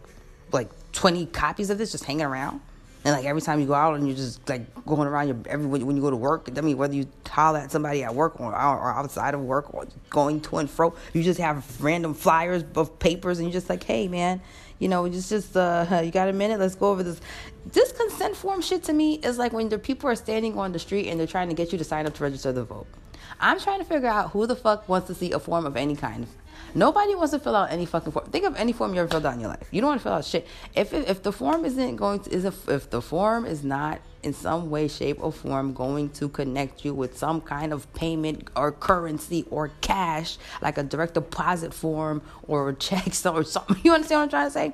like 0.52 0.68
20 0.92 1.26
copies 1.26 1.70
of 1.70 1.78
this 1.78 1.92
just 1.92 2.04
hanging 2.04 2.26
around. 2.26 2.60
And 3.02 3.14
like 3.14 3.24
every 3.24 3.40
time 3.40 3.60
you 3.60 3.66
go 3.66 3.72
out 3.72 3.94
and 3.94 4.06
you're 4.06 4.16
just 4.16 4.46
like 4.46 4.84
going 4.84 5.08
around 5.08 5.28
your 5.28 5.38
every 5.46 5.66
when 5.66 5.96
you 5.96 6.02
go 6.02 6.10
to 6.10 6.16
work, 6.16 6.50
I 6.54 6.60
mean 6.60 6.76
whether 6.76 6.94
you 6.94 7.06
holler 7.26 7.60
at 7.60 7.72
somebody 7.72 8.04
at 8.04 8.14
work 8.14 8.38
or, 8.40 8.52
or 8.52 8.92
outside 8.92 9.32
of 9.32 9.40
work 9.40 9.72
or 9.72 9.86
going 10.10 10.40
to 10.42 10.58
and 10.58 10.68
fro, 10.68 10.94
you 11.14 11.22
just 11.22 11.40
have 11.40 11.82
random 11.82 12.12
flyers 12.12 12.62
of 12.74 12.98
papers 12.98 13.38
and 13.38 13.48
you're 13.48 13.54
just 13.54 13.70
like, 13.70 13.84
hey 13.84 14.06
man, 14.06 14.42
you 14.80 14.88
know, 14.88 15.08
just 15.08 15.30
just 15.30 15.56
uh, 15.56 16.00
you 16.04 16.10
got 16.10 16.28
a 16.28 16.32
minute? 16.32 16.58
Let's 16.58 16.75
go 16.75 16.90
over 16.90 17.04
this. 17.04 17.20
This 17.66 17.92
consent 17.92 18.34
form 18.34 18.62
shit 18.62 18.82
to 18.84 18.92
me 18.92 19.14
is 19.22 19.38
like 19.38 19.52
when 19.52 19.68
the 19.68 19.78
people 19.78 20.10
are 20.10 20.16
standing 20.16 20.58
on 20.58 20.72
the 20.72 20.80
street 20.80 21.08
and 21.08 21.20
they're 21.20 21.28
trying 21.28 21.49
to 21.50 21.54
get 21.54 21.70
you 21.70 21.78
to 21.78 21.84
sign 21.84 22.06
up 22.06 22.14
to 22.14 22.25
register 22.25 22.52
to 22.52 22.64
vote. 22.64 22.88
I'm 23.38 23.60
trying 23.60 23.78
to 23.78 23.84
figure 23.84 24.08
out 24.08 24.30
who 24.30 24.46
the 24.46 24.56
fuck 24.56 24.88
wants 24.88 25.06
to 25.06 25.14
see 25.14 25.30
a 25.32 25.38
form 25.38 25.66
of 25.66 25.76
any 25.76 25.94
kind. 25.94 26.26
Nobody 26.74 27.14
wants 27.14 27.32
to 27.32 27.38
fill 27.38 27.56
out 27.56 27.70
any 27.70 27.86
fucking 27.86 28.12
form. 28.12 28.26
Think 28.30 28.44
of 28.44 28.56
any 28.56 28.72
form 28.72 28.94
you 28.94 29.00
ever 29.00 29.08
filled 29.08 29.26
out 29.26 29.34
in 29.34 29.40
your 29.40 29.50
life. 29.50 29.68
You 29.70 29.80
don't 29.80 29.88
want 29.88 30.00
to 30.00 30.02
fill 30.02 30.12
out 30.12 30.24
shit. 30.24 30.46
If 30.74 30.92
if 30.92 31.22
the 31.22 31.32
form 31.32 31.64
isn't 31.64 31.96
going 31.96 32.20
to 32.20 32.30
is 32.30 32.44
if, 32.44 32.68
if 32.68 32.90
the 32.90 33.02
form 33.02 33.46
is 33.46 33.64
not 33.64 34.00
in 34.22 34.32
some 34.32 34.70
way, 34.70 34.86
shape, 34.88 35.22
or 35.22 35.32
form 35.32 35.72
going 35.72 36.10
to 36.10 36.28
connect 36.28 36.84
you 36.84 36.94
with 36.94 37.16
some 37.16 37.40
kind 37.40 37.72
of 37.72 37.92
payment 37.94 38.48
or 38.54 38.72
currency 38.72 39.46
or 39.50 39.70
cash, 39.80 40.36
like 40.60 40.78
a 40.78 40.82
direct 40.82 41.14
deposit 41.14 41.72
form 41.72 42.22
or 42.46 42.68
a 42.68 42.74
check 42.86 43.08
or 43.26 43.44
something. 43.44 43.78
You 43.82 43.94
understand 43.94 44.18
what 44.18 44.24
I'm 44.24 44.28
trying 44.30 44.46
to 44.46 44.50
say? 44.50 44.72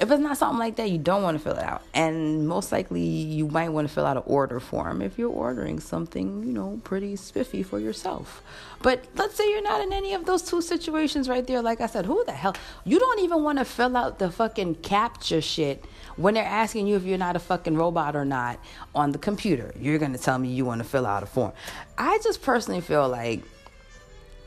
If 0.00 0.12
it's 0.12 0.20
not 0.20 0.38
something 0.38 0.60
like 0.60 0.76
that, 0.76 0.90
you 0.90 0.98
don't 0.98 1.24
want 1.24 1.36
to 1.36 1.42
fill 1.42 1.56
it 1.56 1.64
out. 1.64 1.82
And 1.92 2.46
most 2.46 2.70
likely, 2.70 3.00
you 3.00 3.48
might 3.48 3.70
want 3.70 3.88
to 3.88 3.92
fill 3.92 4.06
out 4.06 4.16
an 4.16 4.22
order 4.26 4.60
form 4.60 5.02
if 5.02 5.18
you're 5.18 5.30
ordering 5.30 5.80
something, 5.80 6.44
you 6.44 6.52
know, 6.52 6.80
pretty 6.84 7.16
spiffy 7.16 7.64
for 7.64 7.80
yourself. 7.80 8.40
But 8.80 9.04
let's 9.16 9.34
say 9.34 9.50
you're 9.50 9.62
not 9.62 9.80
in 9.80 9.92
any 9.92 10.14
of 10.14 10.24
those 10.24 10.42
two 10.42 10.62
situations 10.62 11.28
right 11.28 11.44
there. 11.44 11.62
Like 11.62 11.80
I 11.80 11.86
said, 11.86 12.06
who 12.06 12.24
the 12.24 12.32
hell? 12.32 12.54
You 12.84 13.00
don't 13.00 13.20
even 13.20 13.42
want 13.42 13.58
to 13.58 13.64
fill 13.64 13.96
out 13.96 14.20
the 14.20 14.30
fucking 14.30 14.76
CAPTCHA 14.76 15.42
shit 15.42 15.84
when 16.16 16.34
they're 16.34 16.44
asking 16.44 16.86
you 16.86 16.94
if 16.94 17.02
you're 17.02 17.18
not 17.18 17.34
a 17.34 17.40
fucking 17.40 17.76
robot 17.76 18.14
or 18.14 18.24
not 18.24 18.60
on 18.94 19.10
the 19.10 19.18
computer. 19.18 19.72
You're 19.80 19.98
going 19.98 20.12
to 20.12 20.18
tell 20.18 20.38
me 20.38 20.48
you 20.48 20.64
want 20.64 20.80
to 20.80 20.88
fill 20.88 21.06
out 21.06 21.24
a 21.24 21.26
form. 21.26 21.52
I 21.96 22.20
just 22.22 22.40
personally 22.42 22.82
feel 22.82 23.08
like 23.08 23.42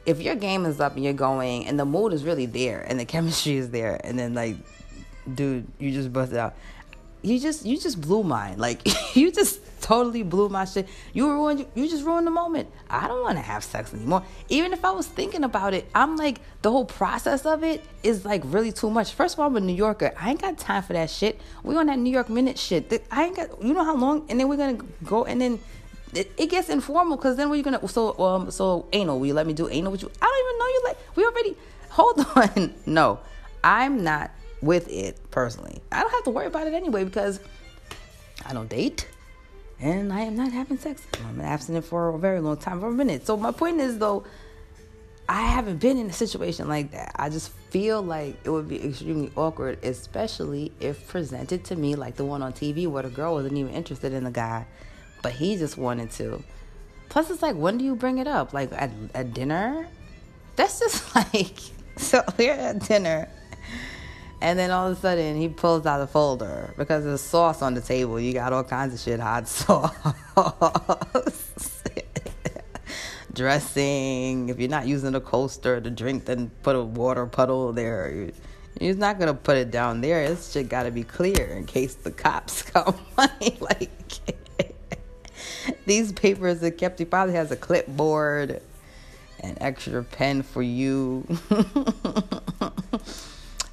if 0.05 0.21
your 0.21 0.35
game 0.35 0.65
is 0.65 0.79
up 0.79 0.95
and 0.95 1.03
you're 1.03 1.13
going 1.13 1.67
and 1.67 1.77
the 1.77 1.85
mood 1.85 2.13
is 2.13 2.23
really 2.23 2.45
there 2.45 2.81
and 2.81 2.99
the 2.99 3.05
chemistry 3.13 3.57
is 3.57 3.69
there 3.69 3.99
and 4.03 4.17
then 4.17 4.33
like 4.33 4.55
dude, 5.33 5.67
you 5.79 5.91
just 5.91 6.11
busted 6.11 6.37
out. 6.37 6.55
You 7.23 7.39
just 7.39 7.65
you 7.65 7.77
just 7.77 8.01
blew 8.01 8.23
mine. 8.23 8.57
Like 8.57 8.81
you 9.15 9.31
just 9.31 9.61
totally 9.81 10.23
blew 10.23 10.49
my 10.49 10.65
shit. 10.65 10.87
You 11.13 11.29
ruined 11.29 11.65
you 11.75 11.87
just 11.87 12.03
ruined 12.03 12.25
the 12.25 12.31
moment. 12.31 12.69
I 12.89 13.07
don't 13.07 13.21
want 13.21 13.37
to 13.37 13.41
have 13.41 13.63
sex 13.63 13.93
anymore. 13.93 14.23
Even 14.49 14.73
if 14.73 14.83
I 14.83 14.91
was 14.91 15.05
thinking 15.05 15.43
about 15.43 15.73
it, 15.73 15.87
I'm 15.93 16.17
like 16.17 16.39
the 16.63 16.71
whole 16.71 16.85
process 16.85 17.45
of 17.45 17.63
it 17.63 17.83
is 18.01 18.25
like 18.25 18.41
really 18.45 18.71
too 18.71 18.89
much. 18.89 19.13
First 19.13 19.35
of 19.35 19.39
all, 19.39 19.47
I'm 19.47 19.55
a 19.55 19.61
New 19.61 19.73
Yorker. 19.73 20.13
I 20.19 20.31
ain't 20.31 20.41
got 20.41 20.57
time 20.57 20.81
for 20.81 20.93
that 20.93 21.11
shit. 21.11 21.39
We 21.63 21.75
on 21.75 21.85
that 21.87 21.99
New 21.99 22.11
York 22.11 22.29
minute 22.29 22.57
shit. 22.57 23.05
I 23.11 23.25
ain't 23.25 23.35
got 23.35 23.61
you 23.63 23.73
know 23.73 23.83
how 23.83 23.95
long 23.95 24.25
and 24.29 24.39
then 24.39 24.47
we're 24.47 24.57
gonna 24.57 24.79
go 25.03 25.25
and 25.25 25.39
then 25.39 25.59
it, 26.13 26.31
it 26.37 26.47
gets 26.47 26.69
informal 26.69 27.17
because 27.17 27.37
then 27.37 27.49
we're 27.49 27.63
gonna 27.63 27.87
so 27.87 28.17
um 28.19 28.51
so 28.51 28.87
anal 28.93 29.19
will 29.19 29.27
you 29.27 29.33
let 29.33 29.47
me 29.47 29.53
do 29.53 29.69
anal 29.69 29.91
with 29.91 30.01
you 30.01 30.11
i 30.21 30.25
don't 30.25 30.45
even 30.45 30.59
know 30.59 30.65
you 30.65 30.83
like 30.85 31.15
we 31.15 31.25
already 31.25 31.57
hold 31.89 32.25
on 32.35 32.73
no 32.85 33.19
i'm 33.63 34.03
not 34.03 34.31
with 34.61 34.87
it 34.89 35.17
personally 35.31 35.81
i 35.91 36.01
don't 36.01 36.11
have 36.11 36.23
to 36.23 36.29
worry 36.29 36.47
about 36.47 36.67
it 36.67 36.73
anyway 36.73 37.03
because 37.03 37.39
i 38.45 38.53
don't 38.53 38.69
date 38.69 39.07
and 39.79 40.11
i 40.13 40.21
am 40.21 40.35
not 40.35 40.51
having 40.51 40.77
sex 40.77 41.05
i'm 41.25 41.41
abstinent 41.41 41.85
for 41.85 42.09
a 42.09 42.19
very 42.19 42.39
long 42.39 42.57
time 42.57 42.79
for 42.79 42.87
a 42.87 42.91
minute 42.91 43.25
so 43.25 43.35
my 43.37 43.51
point 43.51 43.79
is 43.79 43.97
though 43.97 44.23
I 45.29 45.43
haven't 45.43 45.77
been 45.77 45.97
in 45.97 46.07
a 46.07 46.13
situation 46.13 46.67
like 46.67 46.91
that. 46.91 47.13
I 47.15 47.29
just 47.29 47.51
feel 47.69 48.01
like 48.01 48.35
it 48.43 48.49
would 48.49 48.67
be 48.67 48.83
extremely 48.83 49.31
awkward, 49.37 49.81
especially 49.81 50.73
if 50.81 51.07
presented 51.07 51.63
to 51.65 51.77
me 51.77 51.95
like 51.95 52.17
the 52.17 52.25
one 52.25 52.41
on 52.41 52.51
TV 52.51 52.85
where 52.85 53.03
the 53.03 53.09
girl 53.09 53.35
wasn't 53.35 53.55
even 53.55 53.73
interested 53.73 54.11
in 54.11 54.25
the 54.25 54.31
guy 54.31 54.65
but 55.21 55.33
he 55.33 55.57
just 55.57 55.77
wanted 55.77 56.11
to. 56.11 56.43
Plus, 57.09 57.29
it's 57.29 57.41
like, 57.41 57.55
when 57.55 57.77
do 57.77 57.85
you 57.85 57.95
bring 57.95 58.17
it 58.17 58.27
up? 58.27 58.53
Like 58.53 58.71
at, 58.73 58.91
at 59.13 59.33
dinner? 59.33 59.87
That's 60.55 60.79
just 60.79 61.15
like, 61.33 61.57
so 61.97 62.23
we're 62.37 62.53
at 62.53 62.79
dinner. 62.87 63.29
And 64.41 64.57
then 64.57 64.71
all 64.71 64.87
of 64.87 64.97
a 64.97 64.99
sudden, 64.99 65.35
he 65.39 65.47
pulls 65.49 65.85
out 65.85 66.01
a 66.01 66.07
folder 66.07 66.73
because 66.75 67.03
there's 67.03 67.21
sauce 67.21 67.61
on 67.61 67.75
the 67.75 67.81
table. 67.81 68.19
You 68.19 68.33
got 68.33 68.51
all 68.53 68.63
kinds 68.63 68.93
of 68.93 68.99
shit 68.99 69.19
hot 69.19 69.47
sauce, 69.47 69.93
dressing. 73.33 74.49
If 74.49 74.59
you're 74.59 74.69
not 74.69 74.87
using 74.87 75.13
a 75.13 75.21
coaster 75.21 75.79
to 75.79 75.89
drink, 75.91 76.25
then 76.25 76.49
put 76.63 76.75
a 76.75 76.81
water 76.81 77.27
puddle 77.27 77.71
there. 77.71 78.31
You're 78.79 78.95
not 78.95 79.19
gonna 79.19 79.35
put 79.35 79.57
it 79.57 79.69
down 79.69 80.01
there. 80.01 80.27
This 80.27 80.51
shit 80.51 80.69
gotta 80.69 80.89
be 80.89 81.03
clear 81.03 81.45
in 81.45 81.65
case 81.67 81.93
the 81.93 82.09
cops 82.09 82.61
come. 82.63 82.97
like, 83.59 83.91
these 85.85 86.11
papers 86.13 86.61
that 86.61 86.71
kept 86.79 86.97
he 86.97 87.05
probably 87.05 87.35
has 87.35 87.51
a 87.51 87.55
clipboard 87.55 88.61
an 89.41 89.57
extra 89.59 90.03
pen 90.03 90.43
for 90.43 90.61
you 90.61 91.25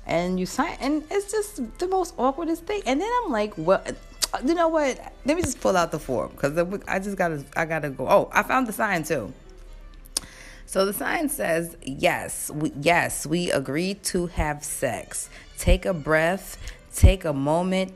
and 0.09 0.41
you 0.41 0.47
sign 0.47 0.77
and 0.81 1.05
it's 1.11 1.31
just 1.31 1.79
the 1.79 1.87
most 1.87 2.17
awkwardest 2.17 2.67
thing. 2.67 2.83
And 2.87 3.01
then 3.01 3.11
i'm 3.23 3.31
like 3.31 3.55
well 3.57 3.83
you 4.45 4.53
know 4.53 4.69
what? 4.69 5.01
Let 5.25 5.39
me 5.39 5.43
just 5.43 5.59
pull 5.59 5.75
out 5.75 5.91
the 5.91 5.99
form 5.99 6.33
because 6.33 6.59
i 6.87 6.99
just 6.99 7.17
gotta 7.17 7.45
i 7.57 7.65
gotta 7.65 7.91
go. 7.91 8.09
Oh 8.09 8.31
i 8.33 8.43
found 8.43 8.67
the 8.67 8.73
sign 8.73 9.05
too. 9.05 9.33
So 10.67 10.85
the 10.85 10.93
sign 10.93 11.29
says 11.29 11.77
yes 11.83 12.51
we, 12.51 12.73
yes 12.81 13.27
we 13.27 13.51
agree 13.53 13.95
to 13.95 14.27
have 14.27 14.65
sex. 14.65 15.31
Take 15.57 15.87
a 15.87 15.95
breath 15.95 16.59
take 16.95 17.25
a 17.25 17.33
moment 17.33 17.93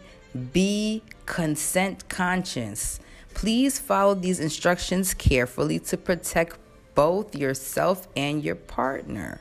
be 0.53 1.03
consent 1.27 2.09
conscious. 2.09 3.01
Please 3.35 3.79
follow 3.79 4.15
these 4.15 4.41
instructions 4.41 5.15
carefully 5.15 5.79
to 5.81 5.97
protect 5.97 6.59
both 6.95 7.35
yourself 7.35 8.09
and 8.17 8.43
your 8.43 8.55
partner. 8.55 9.41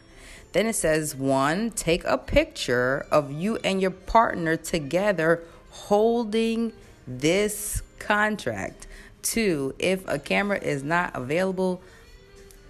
Then 0.53 0.67
it 0.67 0.75
says, 0.75 1.15
one, 1.15 1.71
take 1.71 2.03
a 2.03 2.17
picture 2.17 3.05
of 3.11 3.31
you 3.31 3.57
and 3.63 3.81
your 3.81 3.91
partner 3.91 4.57
together 4.57 5.43
holding 5.69 6.73
this 7.07 7.81
contract. 7.99 8.87
Two, 9.21 9.75
if 9.79 10.07
a 10.07 10.19
camera 10.19 10.59
is 10.59 10.83
not 10.83 11.15
available, 11.15 11.81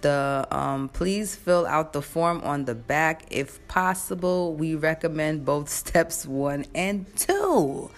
the 0.02 0.46
um, 0.50 0.88
please 0.88 1.34
fill 1.34 1.66
out 1.66 1.92
the 1.92 2.02
form 2.02 2.40
on 2.42 2.64
the 2.66 2.74
back. 2.74 3.24
If 3.30 3.66
possible, 3.68 4.54
we 4.54 4.74
recommend 4.74 5.44
both 5.44 5.68
steps 5.82 6.26
one 6.26 6.66
and 6.74 7.06
two. 7.16 7.90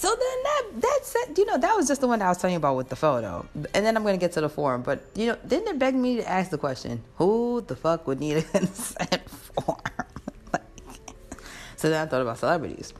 So 0.00 0.08
then 0.08 0.42
that 0.44 0.62
that's 0.80 1.14
it. 1.14 1.36
You 1.36 1.44
know, 1.44 1.58
that 1.58 1.76
was 1.76 1.86
just 1.86 2.00
the 2.00 2.08
one 2.08 2.22
I 2.22 2.28
was 2.28 2.38
telling 2.38 2.54
you 2.54 2.56
about 2.56 2.74
with 2.74 2.88
the 2.88 2.96
photo. 2.96 3.44
And 3.74 3.84
then 3.84 3.98
I'm 3.98 4.02
gonna 4.02 4.16
get 4.16 4.32
to 4.32 4.40
the 4.40 4.48
form. 4.48 4.80
But 4.80 5.04
you 5.14 5.26
know, 5.26 5.36
didn't 5.46 5.68
it 5.68 5.78
beg 5.78 5.94
me 5.94 6.16
to 6.16 6.26
ask 6.26 6.50
the 6.50 6.56
question, 6.56 7.04
who 7.16 7.62
the 7.66 7.76
fuck 7.76 8.06
would 8.06 8.18
need 8.18 8.36
a 8.38 8.42
consent 8.42 9.28
form? 9.28 9.76
like, 10.54 10.62
so 11.76 11.90
then 11.90 12.00
I 12.00 12.08
thought 12.08 12.22
about 12.22 12.38
celebrities. 12.38 12.94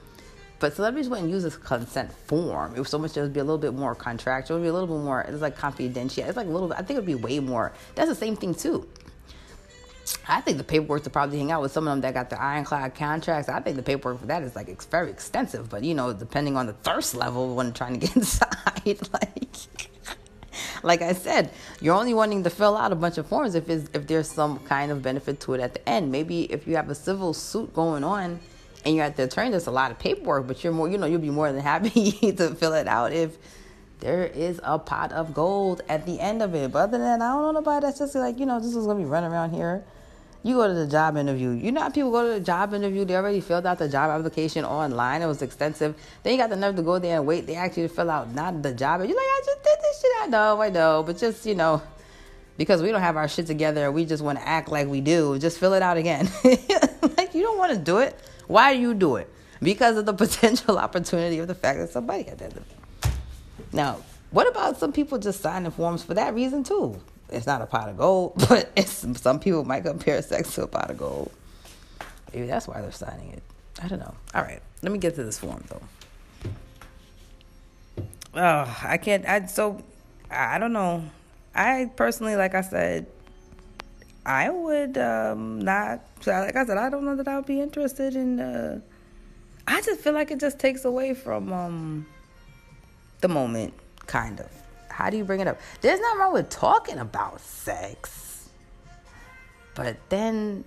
But 0.59 0.75
celebrities 0.75 1.09
wouldn't 1.09 1.31
use 1.31 1.43
this 1.43 1.57
consent 1.57 2.13
form. 2.13 2.75
It 2.77 2.79
was 2.79 2.91
so 2.91 2.99
much 2.99 3.17
it 3.17 3.23
would 3.23 3.33
be 3.33 3.41
a 3.41 3.45
little 3.45 3.57
bit 3.57 3.73
more 3.73 3.95
contractual. 3.95 4.59
It 4.59 4.61
would 4.61 4.67
be 4.67 4.69
a 4.69 4.73
little 4.75 4.95
bit 4.95 5.03
more 5.03 5.23
it's 5.23 5.41
like 5.41 5.57
confidential. 5.57 6.25
It's 6.25 6.37
like 6.37 6.49
a 6.49 6.51
little 6.51 6.69
bit 6.69 6.77
I 6.77 6.83
think 6.83 6.99
it 6.99 7.01
would 7.01 7.07
be 7.07 7.15
way 7.15 7.41
more. 7.41 7.73
That's 7.95 8.11
the 8.11 8.15
same 8.15 8.37
thing 8.37 8.55
too. 8.55 8.87
I 10.29 10.41
think 10.41 10.59
the 10.59 10.65
paperwork 10.65 11.05
to 11.05 11.11
probably 11.11 11.39
hang 11.39 11.51
out 11.51 11.63
with 11.63 11.73
some 11.73 11.87
of 11.87 11.93
them 11.93 12.01
that 12.03 12.15
got 12.15 12.31
the 12.31 12.41
ironclad 12.41 12.95
contracts. 12.95 13.49
I 13.49 13.61
think 13.61 13.77
the 13.77 13.83
paperwork 13.83 14.21
for 14.21 14.27
that 14.27 14.43
is 14.43 14.55
like 14.57 14.69
it's 14.69 14.85
very 14.85 15.11
extensive. 15.11 15.69
But 15.69 15.85
you 15.85 15.95
know, 15.95 16.13
depending 16.13 16.57
on 16.57 16.67
the 16.67 16.73
thirst 16.73 17.15
level 17.15 17.55
when 17.55 17.73
trying 17.73 17.99
to 17.99 18.07
get 18.07 18.17
inside, 18.17 18.99
like 19.13 19.57
like 20.83 21.03
I 21.03 21.13
said, 21.13 21.51
you're 21.81 21.95
only 21.95 22.15
wanting 22.15 22.45
to 22.45 22.51
fill 22.51 22.77
out 22.77 22.93
a 22.93 22.95
bunch 22.95 23.19
of 23.19 23.27
forms 23.27 23.55
if 23.55 23.69
it's 23.69 23.91
if 23.95 24.07
there's 24.07 24.31
some 24.31 24.59
kind 24.61 24.91
of 24.91 25.03
benefit 25.03 25.41
to 25.41 25.55
it 25.55 25.61
at 25.61 25.75
the 25.75 25.89
end. 25.89 26.11
Maybe 26.11 26.43
if 26.45 26.67
you 26.67 26.77
have 26.77 26.89
a 26.91 26.95
civil 26.95 27.35
suit 27.35 27.75
going 27.75 28.05
on 28.05 28.41
and 28.85 28.97
you're 28.97 29.05
at 29.05 29.17
the 29.17 29.25
attorney, 29.25 29.51
there's 29.51 29.67
a 29.67 29.71
lot 29.73 29.91
of 29.91 29.99
paperwork, 29.99 30.47
but 30.47 30.63
you're 30.65 30.73
more, 30.73 30.89
you 30.89 30.97
know, 30.97 31.07
you'll 31.07 31.21
be 31.21 31.31
more 31.31 31.53
than 31.53 31.61
happy 31.61 32.13
to 32.33 32.55
fill 32.55 32.75
it 32.75 32.89
out 32.89 33.13
if 33.13 33.37
there 34.01 34.25
is 34.25 34.59
a 34.65 34.79
pot 34.79 35.13
of 35.13 35.35
gold 35.35 35.83
at 35.89 36.07
the 36.07 36.19
end 36.19 36.43
of 36.43 36.55
it. 36.55 36.73
But 36.73 36.79
other 36.79 36.99
than 36.99 37.19
that, 37.19 37.21
I 37.21 37.33
don't 37.33 37.43
know 37.43 37.53
nobody 37.53 37.85
that's 37.85 37.99
just 37.99 38.15
like, 38.15 38.39
you 38.39 38.47
know, 38.47 38.59
this 38.59 38.75
is 38.75 38.87
gonna 38.87 38.99
be 38.99 39.05
running 39.05 39.31
around 39.31 39.53
here 39.53 39.85
you 40.43 40.55
go 40.55 40.67
to 40.67 40.75
the 40.75 40.87
job 40.87 41.17
interview. 41.17 41.51
You 41.51 41.71
know 41.71 41.83
how 41.83 41.91
people 41.91 42.11
go 42.11 42.23
to 42.23 42.39
the 42.39 42.45
job 42.45 42.73
interview, 42.73 43.05
they 43.05 43.15
already 43.15 43.41
filled 43.41 43.67
out 43.67 43.79
the 43.79 43.89
job 43.89 44.11
application 44.11 44.65
online. 44.65 45.21
It 45.21 45.27
was 45.27 45.43
extensive. 45.43 45.95
Then 46.23 46.33
you 46.33 46.39
got 46.39 46.49
the 46.49 46.57
nerve 46.57 46.77
to 46.77 46.83
go 46.83 46.99
there 46.99 47.17
and 47.17 47.27
wait. 47.27 47.47
They 47.47 47.57
ask 47.57 47.77
you 47.77 47.87
to 47.87 47.95
fill 47.95 48.11
out 48.11 48.33
not 48.35 48.63
the 48.63 48.73
job. 48.73 49.01
You're 49.01 49.09
like, 49.09 49.19
I 49.19 49.43
just 49.45 49.63
did 49.63 49.79
this 49.81 50.01
shit. 50.01 50.11
I 50.23 50.27
know, 50.29 50.63
I 50.63 50.71
know. 50.71 51.03
But 51.03 51.19
just, 51.19 51.45
you 51.45 51.55
know, 51.55 51.83
because 52.57 52.81
we 52.81 52.91
don't 52.91 53.03
have 53.03 53.17
our 53.17 53.29
shit 53.29 53.47
together, 53.47 53.93
we 53.93 54.07
just 54.07 54.23
want 54.23 54.39
to 54.39 54.49
act 54.49 54.71
like 54.71 54.87
we 54.87 55.03
do. 55.03 55.39
Just 55.39 55.59
fill 55.59 55.75
it 55.75 55.83
out 55.83 55.99
again. 55.99 56.31
like, 56.45 57.35
you 57.35 57.43
don't 57.43 57.59
want 57.59 57.73
to 57.73 57.79
do 57.79 57.99
it. 57.99 58.19
Why 58.47 58.75
do 58.75 58.81
you 58.81 58.95
do 58.95 59.17
it? 59.17 59.33
Because 59.63 59.99
of 59.99 60.07
the 60.07 60.13
potential 60.25 60.79
opportunity 60.79 61.39
of 61.39 61.49
the 61.49 61.55
fact 61.55 61.79
that 61.79 61.91
somebody 61.91 62.23
had 62.23 62.39
that. 62.39 62.53
Now, 63.73 63.99
what 64.31 64.49
about 64.49 64.79
some 64.79 64.93
people 64.93 65.19
just 65.19 65.41
signing 65.41 65.71
forms 65.71 66.03
for 66.03 66.15
that 66.15 66.35
reason 66.35 66.65
too? 66.65 66.99
It's 67.33 67.47
not 67.47 67.63
a 67.63 67.67
pot 67.67 67.89
of 67.89 67.99
gold, 67.99 68.33
but 68.49 68.79
some 68.89 69.41
people 69.41 69.65
might 69.65 69.85
compare 69.85 70.21
sex 70.23 70.55
to 70.55 70.65
a 70.65 70.67
pot 70.67 70.91
of 70.91 70.99
gold. 70.99 71.31
Maybe 72.33 72.47
that's 72.47 72.69
why 72.69 72.81
they're 72.81 72.93
signing 72.93 73.33
it. 73.33 73.43
I 73.83 73.89
don't 73.89 73.99
know. 73.99 74.15
All 74.35 74.43
right, 74.43 74.61
let 74.83 74.93
me 74.93 74.99
get 74.99 75.15
to 75.17 75.25
this 75.25 75.39
form 75.39 75.65
though. 75.69 75.83
Oh, 78.35 78.79
I 78.85 78.97
can't. 78.99 79.27
I 79.27 79.47
so 79.47 79.83
I 80.31 80.59
don't 80.59 80.73
know. 80.73 81.05
I 81.55 81.91
personally, 81.97 82.37
like 82.37 82.55
I 82.55 82.61
said, 82.61 83.07
I 84.25 84.51
would 84.51 84.97
um, 84.99 85.61
not. 85.61 86.01
Like 86.27 86.57
I 86.57 86.65
said, 86.65 86.79
I 86.79 86.91
don't 86.91 87.05
know 87.05 87.17
that 87.17 87.27
I 87.27 87.37
would 87.37 87.47
be 87.47 87.61
interested 87.61 88.15
in. 88.15 88.39
Uh, 88.39 88.81
I 89.67 89.81
just 89.83 90.01
feel 90.01 90.13
like 90.13 90.31
it 90.31 90.41
just 90.41 90.59
takes 90.59 90.85
away 90.85 91.15
from 91.15 91.53
um, 91.53 92.07
the 93.21 93.29
moment, 93.29 93.75
kind 94.07 94.41
of. 94.41 94.49
How 95.01 95.09
do 95.09 95.17
you 95.17 95.25
bring 95.25 95.41
it 95.41 95.49
up? 95.49 95.59
There's 95.81 95.99
nothing 95.99 96.19
wrong 96.19 96.35
with 96.35 96.51
talking 96.51 96.99
about 96.99 97.41
sex. 97.41 98.51
But 99.75 99.97
then, 100.11 100.63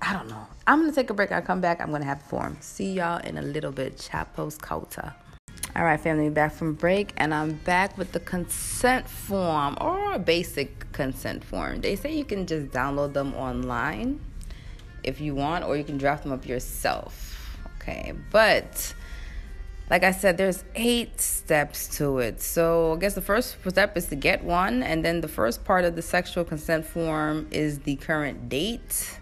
I 0.00 0.12
don't 0.12 0.28
know. 0.28 0.46
I'm 0.68 0.82
going 0.82 0.90
to 0.92 0.94
take 0.94 1.10
a 1.10 1.14
break. 1.14 1.32
I'll 1.32 1.42
come 1.42 1.60
back. 1.60 1.80
I'm 1.80 1.88
going 1.88 2.02
to 2.02 2.06
have 2.06 2.20
a 2.20 2.28
form. 2.28 2.58
See 2.60 2.92
y'all 2.92 3.18
in 3.18 3.38
a 3.38 3.42
little 3.42 3.72
bit. 3.72 3.96
Chapo's 3.96 4.56
Corner. 4.56 5.16
All 5.74 5.84
right, 5.84 5.98
family, 5.98 6.30
back 6.30 6.52
from 6.52 6.74
break, 6.74 7.12
and 7.16 7.34
I'm 7.34 7.54
back 7.54 7.98
with 7.98 8.12
the 8.12 8.20
consent 8.20 9.08
form 9.08 9.76
or 9.80 10.12
a 10.12 10.18
basic 10.20 10.92
consent 10.92 11.42
form. 11.42 11.80
They 11.80 11.96
say 11.96 12.14
you 12.14 12.24
can 12.24 12.46
just 12.46 12.68
download 12.68 13.14
them 13.14 13.34
online 13.34 14.20
if 15.02 15.20
you 15.20 15.34
want, 15.34 15.64
or 15.64 15.76
you 15.76 15.82
can 15.82 15.98
draft 15.98 16.22
them 16.22 16.30
up 16.30 16.46
yourself. 16.46 17.58
Okay, 17.80 18.12
but 18.30 18.94
like 19.92 20.04
I 20.04 20.12
said, 20.12 20.38
there's 20.38 20.64
eight 20.74 21.20
steps 21.20 21.98
to 21.98 22.20
it. 22.20 22.40
So 22.40 22.94
I 22.94 22.96
guess 22.96 23.12
the 23.12 23.20
first 23.20 23.58
step 23.68 23.94
is 23.94 24.06
to 24.06 24.16
get 24.16 24.42
one, 24.42 24.82
and 24.82 25.04
then 25.04 25.20
the 25.20 25.28
first 25.28 25.66
part 25.66 25.84
of 25.84 25.96
the 25.96 26.00
sexual 26.00 26.44
consent 26.44 26.86
form 26.86 27.46
is 27.50 27.80
the 27.80 27.96
current 27.96 28.48
date 28.48 29.18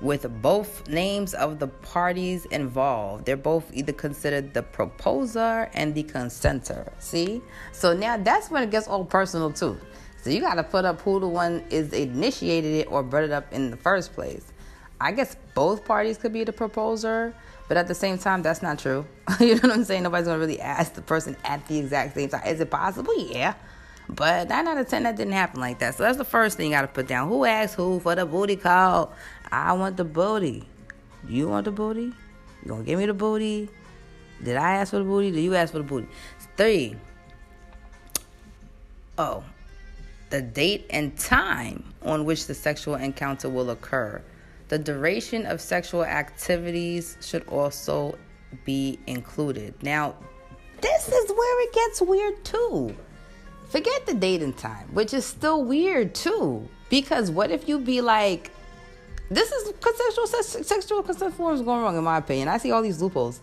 with 0.00 0.26
both 0.40 0.88
names 0.88 1.34
of 1.34 1.58
the 1.58 1.68
parties 1.68 2.46
involved. 2.46 3.26
They're 3.26 3.36
both 3.36 3.70
either 3.74 3.92
considered 3.92 4.54
the 4.54 4.62
proposer 4.62 5.68
and 5.74 5.94
the 5.94 6.04
consenter. 6.04 6.90
See? 6.98 7.42
So 7.72 7.92
now 7.92 8.16
that's 8.16 8.50
when 8.50 8.62
it 8.62 8.70
gets 8.70 8.88
all 8.88 9.04
personal 9.04 9.52
too. 9.52 9.78
So 10.22 10.30
you 10.30 10.40
got 10.40 10.54
to 10.54 10.62
put 10.62 10.86
up 10.86 11.02
who 11.02 11.20
the 11.20 11.28
one 11.28 11.62
is 11.68 11.92
initiated 11.92 12.72
it 12.72 12.90
or 12.90 13.02
brought 13.02 13.24
it 13.24 13.32
up 13.32 13.52
in 13.52 13.70
the 13.70 13.76
first 13.76 14.14
place. 14.14 14.50
I 14.98 15.12
guess 15.12 15.36
both 15.54 15.84
parties 15.84 16.16
could 16.16 16.32
be 16.32 16.44
the 16.44 16.54
proposer 16.54 17.34
but 17.70 17.76
at 17.76 17.86
the 17.86 17.94
same 17.94 18.18
time, 18.18 18.42
that's 18.42 18.62
not 18.62 18.80
true. 18.80 19.06
you 19.38 19.54
know 19.54 19.60
what 19.60 19.70
I'm 19.70 19.84
saying? 19.84 20.02
Nobody's 20.02 20.26
gonna 20.26 20.40
really 20.40 20.60
ask 20.60 20.94
the 20.94 21.02
person 21.02 21.36
at 21.44 21.64
the 21.68 21.78
exact 21.78 22.16
same 22.16 22.28
time. 22.28 22.44
Is 22.44 22.58
it 22.58 22.68
possible? 22.68 23.16
Yeah. 23.16 23.54
But 24.08 24.48
nine 24.48 24.66
out 24.66 24.76
of 24.76 24.88
ten, 24.88 25.04
that 25.04 25.14
didn't 25.14 25.34
happen 25.34 25.60
like 25.60 25.78
that. 25.78 25.94
So 25.94 26.02
that's 26.02 26.18
the 26.18 26.24
first 26.24 26.56
thing 26.56 26.66
you 26.66 26.72
gotta 26.72 26.88
put 26.88 27.06
down. 27.06 27.28
Who 27.28 27.44
asked 27.44 27.76
who 27.76 28.00
for 28.00 28.16
the 28.16 28.26
booty 28.26 28.56
call? 28.56 29.12
I 29.52 29.72
want 29.74 29.96
the 29.96 30.04
booty. 30.04 30.68
You 31.28 31.46
want 31.46 31.64
the 31.64 31.70
booty? 31.70 32.12
You 32.62 32.66
gonna 32.66 32.82
give 32.82 32.98
me 32.98 33.06
the 33.06 33.14
booty? 33.14 33.68
Did 34.42 34.56
I 34.56 34.78
ask 34.78 34.90
for 34.90 34.98
the 34.98 35.04
booty? 35.04 35.30
Did 35.30 35.42
you 35.42 35.54
ask 35.54 35.70
for 35.70 35.78
the 35.78 35.84
booty? 35.84 36.08
Three. 36.56 36.96
oh, 39.16 39.44
the 40.30 40.42
date 40.42 40.86
and 40.90 41.16
time 41.16 41.84
on 42.02 42.24
which 42.24 42.48
the 42.48 42.54
sexual 42.54 42.96
encounter 42.96 43.48
will 43.48 43.70
occur. 43.70 44.20
The 44.70 44.78
duration 44.78 45.46
of 45.46 45.60
sexual 45.60 46.04
activities 46.04 47.18
should 47.20 47.46
also 47.48 48.16
be 48.64 49.00
included. 49.08 49.74
Now, 49.82 50.14
this 50.80 51.08
is 51.08 51.30
where 51.30 51.62
it 51.64 51.74
gets 51.74 52.00
weird 52.00 52.44
too. 52.44 52.94
Forget 53.68 54.06
the 54.06 54.14
date 54.14 54.42
and 54.42 54.56
time, 54.56 54.86
which 54.92 55.12
is 55.12 55.26
still 55.26 55.64
weird 55.64 56.14
too. 56.14 56.68
Because 56.88 57.32
what 57.32 57.50
if 57.50 57.68
you 57.68 57.80
be 57.80 58.00
like, 58.00 58.52
this 59.28 59.50
is 59.50 59.74
consensual 59.80 60.28
sexual 60.62 61.02
consent 61.02 61.34
forms 61.34 61.62
going 61.62 61.82
wrong 61.82 61.96
in 61.96 62.04
my 62.04 62.18
opinion. 62.18 62.46
I 62.46 62.58
see 62.58 62.70
all 62.70 62.82
these 62.82 63.02
loopholes. 63.02 63.40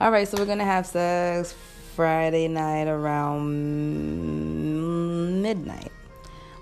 All 0.00 0.10
right, 0.10 0.26
so 0.26 0.36
we're 0.36 0.44
gonna 0.44 0.64
have 0.64 0.86
sex 0.86 1.54
Friday 1.94 2.48
night 2.48 2.88
around 2.88 3.52
midnight. 5.40 5.92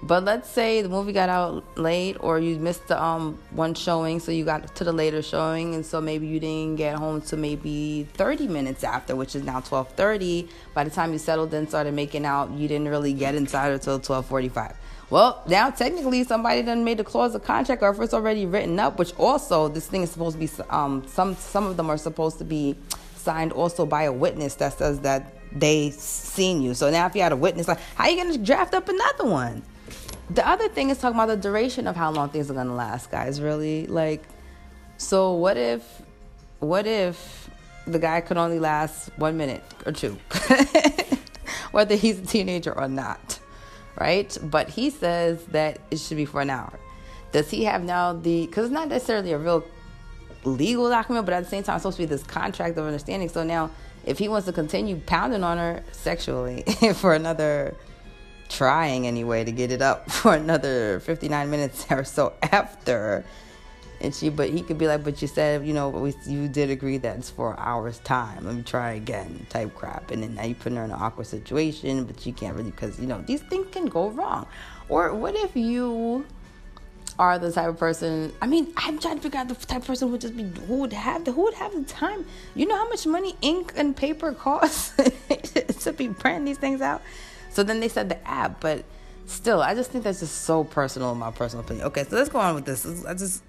But 0.04 0.24
let's 0.24 0.50
say 0.50 0.82
the 0.82 0.88
movie 0.88 1.12
got 1.12 1.28
out 1.28 1.78
late, 1.78 2.16
or 2.18 2.40
you 2.40 2.56
missed 2.56 2.88
the 2.88 3.00
um 3.00 3.38
one 3.50 3.74
showing, 3.74 4.18
so 4.18 4.32
you 4.32 4.44
got 4.44 4.74
to 4.74 4.84
the 4.84 4.92
later 4.92 5.22
showing, 5.22 5.76
and 5.76 5.86
so 5.86 6.00
maybe 6.00 6.26
you 6.26 6.40
didn't 6.40 6.76
get 6.76 6.96
home 6.96 7.20
to 7.22 7.36
maybe 7.36 8.08
30 8.14 8.48
minutes 8.48 8.82
after, 8.82 9.14
which 9.14 9.36
is 9.36 9.44
now 9.44 9.60
12:30. 9.60 10.48
By 10.74 10.82
the 10.82 10.90
time 10.90 11.12
you 11.12 11.18
settled 11.18 11.54
and 11.54 11.68
started 11.68 11.94
making 11.94 12.26
out, 12.26 12.50
you 12.50 12.66
didn't 12.66 12.88
really 12.88 13.12
get 13.12 13.36
inside 13.36 13.70
until 13.72 14.00
12:45. 14.00 14.74
Well, 15.08 15.40
now 15.46 15.70
technically 15.70 16.24
somebody 16.24 16.62
done 16.62 16.82
made 16.82 16.98
a 16.98 17.04
clause 17.04 17.36
of 17.36 17.44
contract, 17.44 17.82
or 17.82 17.90
if 17.90 18.00
it's 18.00 18.14
already 18.14 18.44
written 18.44 18.80
up, 18.80 18.98
which 18.98 19.12
also 19.18 19.68
this 19.68 19.86
thing 19.86 20.02
is 20.02 20.10
supposed 20.10 20.34
to 20.34 20.44
be 20.44 20.50
um 20.70 21.04
some 21.06 21.36
some 21.36 21.66
of 21.66 21.76
them 21.76 21.88
are 21.88 21.98
supposed 21.98 22.38
to 22.38 22.44
be 22.44 22.76
signed 23.14 23.52
also 23.52 23.86
by 23.86 24.02
a 24.02 24.12
witness 24.12 24.56
that 24.56 24.76
says 24.76 24.98
that 25.00 25.32
they 25.52 25.90
seen 25.90 26.60
you. 26.60 26.74
So 26.74 26.90
now 26.90 27.06
if 27.06 27.14
you 27.14 27.22
had 27.22 27.30
a 27.30 27.36
witness, 27.36 27.68
like 27.68 27.78
how 27.94 28.08
you 28.08 28.16
gonna 28.16 28.38
draft 28.38 28.74
up 28.74 28.88
another 28.88 29.26
one? 29.26 29.62
The 30.30 30.46
other 30.48 30.68
thing 30.68 30.90
is 30.90 30.98
talking 30.98 31.16
about 31.16 31.28
the 31.28 31.36
duration 31.36 31.86
of 31.86 31.96
how 31.96 32.10
long 32.10 32.30
things 32.30 32.50
are 32.50 32.54
gonna 32.54 32.74
last, 32.74 33.10
guys. 33.10 33.40
Really, 33.40 33.86
like, 33.86 34.22
so 34.96 35.32
what 35.34 35.56
if, 35.56 36.02
what 36.60 36.86
if 36.86 37.50
the 37.86 37.98
guy 37.98 38.20
could 38.20 38.36
only 38.36 38.58
last 38.58 39.10
one 39.16 39.36
minute 39.36 39.62
or 39.84 39.92
two, 39.92 40.16
whether 41.72 41.96
he's 41.96 42.18
a 42.18 42.26
teenager 42.26 42.76
or 42.76 42.88
not, 42.88 43.38
right? 43.98 44.36
But 44.42 44.68
he 44.68 44.90
says 44.90 45.44
that 45.46 45.80
it 45.90 45.98
should 45.98 46.16
be 46.16 46.24
for 46.24 46.40
an 46.40 46.50
hour. 46.50 46.78
Does 47.32 47.50
he 47.50 47.64
have 47.64 47.82
now 47.82 48.12
the? 48.12 48.46
Because 48.46 48.66
it's 48.66 48.74
not 48.74 48.88
necessarily 48.88 49.32
a 49.32 49.38
real 49.38 49.64
legal 50.44 50.88
document, 50.88 51.26
but 51.26 51.34
at 51.34 51.44
the 51.44 51.48
same 51.48 51.62
time, 51.62 51.76
it's 51.76 51.82
supposed 51.82 51.96
to 51.96 52.02
be 52.02 52.06
this 52.06 52.22
contract 52.22 52.76
of 52.76 52.84
understanding. 52.84 53.28
So 53.28 53.42
now, 53.42 53.70
if 54.04 54.18
he 54.18 54.28
wants 54.28 54.46
to 54.46 54.52
continue 54.52 55.00
pounding 55.06 55.42
on 55.42 55.58
her 55.58 55.82
sexually 55.92 56.62
for 56.94 57.14
another 57.14 57.74
trying 58.52 59.06
anyway 59.06 59.44
to 59.44 59.52
get 59.52 59.70
it 59.70 59.82
up 59.82 60.10
for 60.10 60.34
another 60.34 61.00
59 61.00 61.50
minutes 61.50 61.86
or 61.90 62.04
so 62.04 62.34
after. 62.42 63.24
And 64.00 64.12
she 64.12 64.30
but 64.30 64.50
he 64.50 64.62
could 64.62 64.78
be 64.78 64.88
like 64.88 65.04
but 65.04 65.22
you 65.22 65.28
said 65.28 65.64
you 65.64 65.72
know 65.72 65.88
we, 65.88 66.12
you 66.26 66.48
did 66.48 66.70
agree 66.70 66.98
that 66.98 67.18
it's 67.18 67.30
for 67.30 67.58
hours 67.58 67.98
time. 68.00 68.44
Let 68.44 68.54
me 68.54 68.62
try 68.62 68.92
again 68.92 69.46
type 69.48 69.74
crap. 69.76 70.10
And 70.10 70.22
then 70.22 70.34
now 70.34 70.44
you 70.44 70.56
put 70.56 70.72
her 70.72 70.84
in 70.84 70.90
an 70.90 70.96
awkward 71.00 71.28
situation 71.28 72.04
but 72.04 72.26
you 72.26 72.32
can't 72.32 72.56
really 72.56 72.72
because 72.72 72.98
you 72.98 73.06
know 73.06 73.22
these 73.22 73.42
things 73.42 73.66
can 73.70 73.86
go 73.86 74.10
wrong. 74.10 74.46
Or 74.88 75.14
what 75.14 75.36
if 75.36 75.54
you 75.54 76.26
are 77.18 77.38
the 77.38 77.52
type 77.52 77.68
of 77.68 77.78
person 77.78 78.32
i 78.40 78.46
mean 78.46 78.72
i'm 78.78 78.98
trying 78.98 79.16
to 79.16 79.22
figure 79.22 79.38
out 79.38 79.46
the 79.46 79.54
type 79.54 79.82
of 79.82 79.86
person 79.86 80.08
who 80.08 80.12
would 80.12 80.20
just 80.22 80.34
be 80.34 80.44
who 80.66 80.76
would 80.78 80.94
have 80.94 81.22
the 81.26 81.30
who 81.30 81.42
would 81.42 81.54
have 81.54 81.72
the 81.72 81.84
time. 81.84 82.24
You 82.54 82.66
know 82.66 82.76
how 82.76 82.88
much 82.88 83.06
money 83.06 83.36
ink 83.42 83.74
and 83.76 83.94
paper 83.94 84.32
costs 84.46 84.94
to 85.84 85.92
be 85.92 86.08
printing 86.08 86.46
these 86.46 86.58
things 86.58 86.80
out 86.80 87.02
so 87.52 87.62
then 87.62 87.80
they 87.80 87.88
said 87.88 88.08
the 88.08 88.26
app, 88.26 88.60
but 88.60 88.84
still, 89.26 89.60
I 89.60 89.74
just 89.74 89.90
think 89.90 90.04
that's 90.04 90.20
just 90.20 90.42
so 90.42 90.64
personal, 90.64 91.12
in 91.12 91.18
my 91.18 91.30
personal 91.30 91.64
opinion. 91.64 91.86
Okay, 91.88 92.04
so 92.04 92.16
let's 92.16 92.30
go 92.30 92.38
on 92.38 92.54
with 92.54 92.64
this. 92.64 93.04
I 93.04 93.14
just 93.14 93.42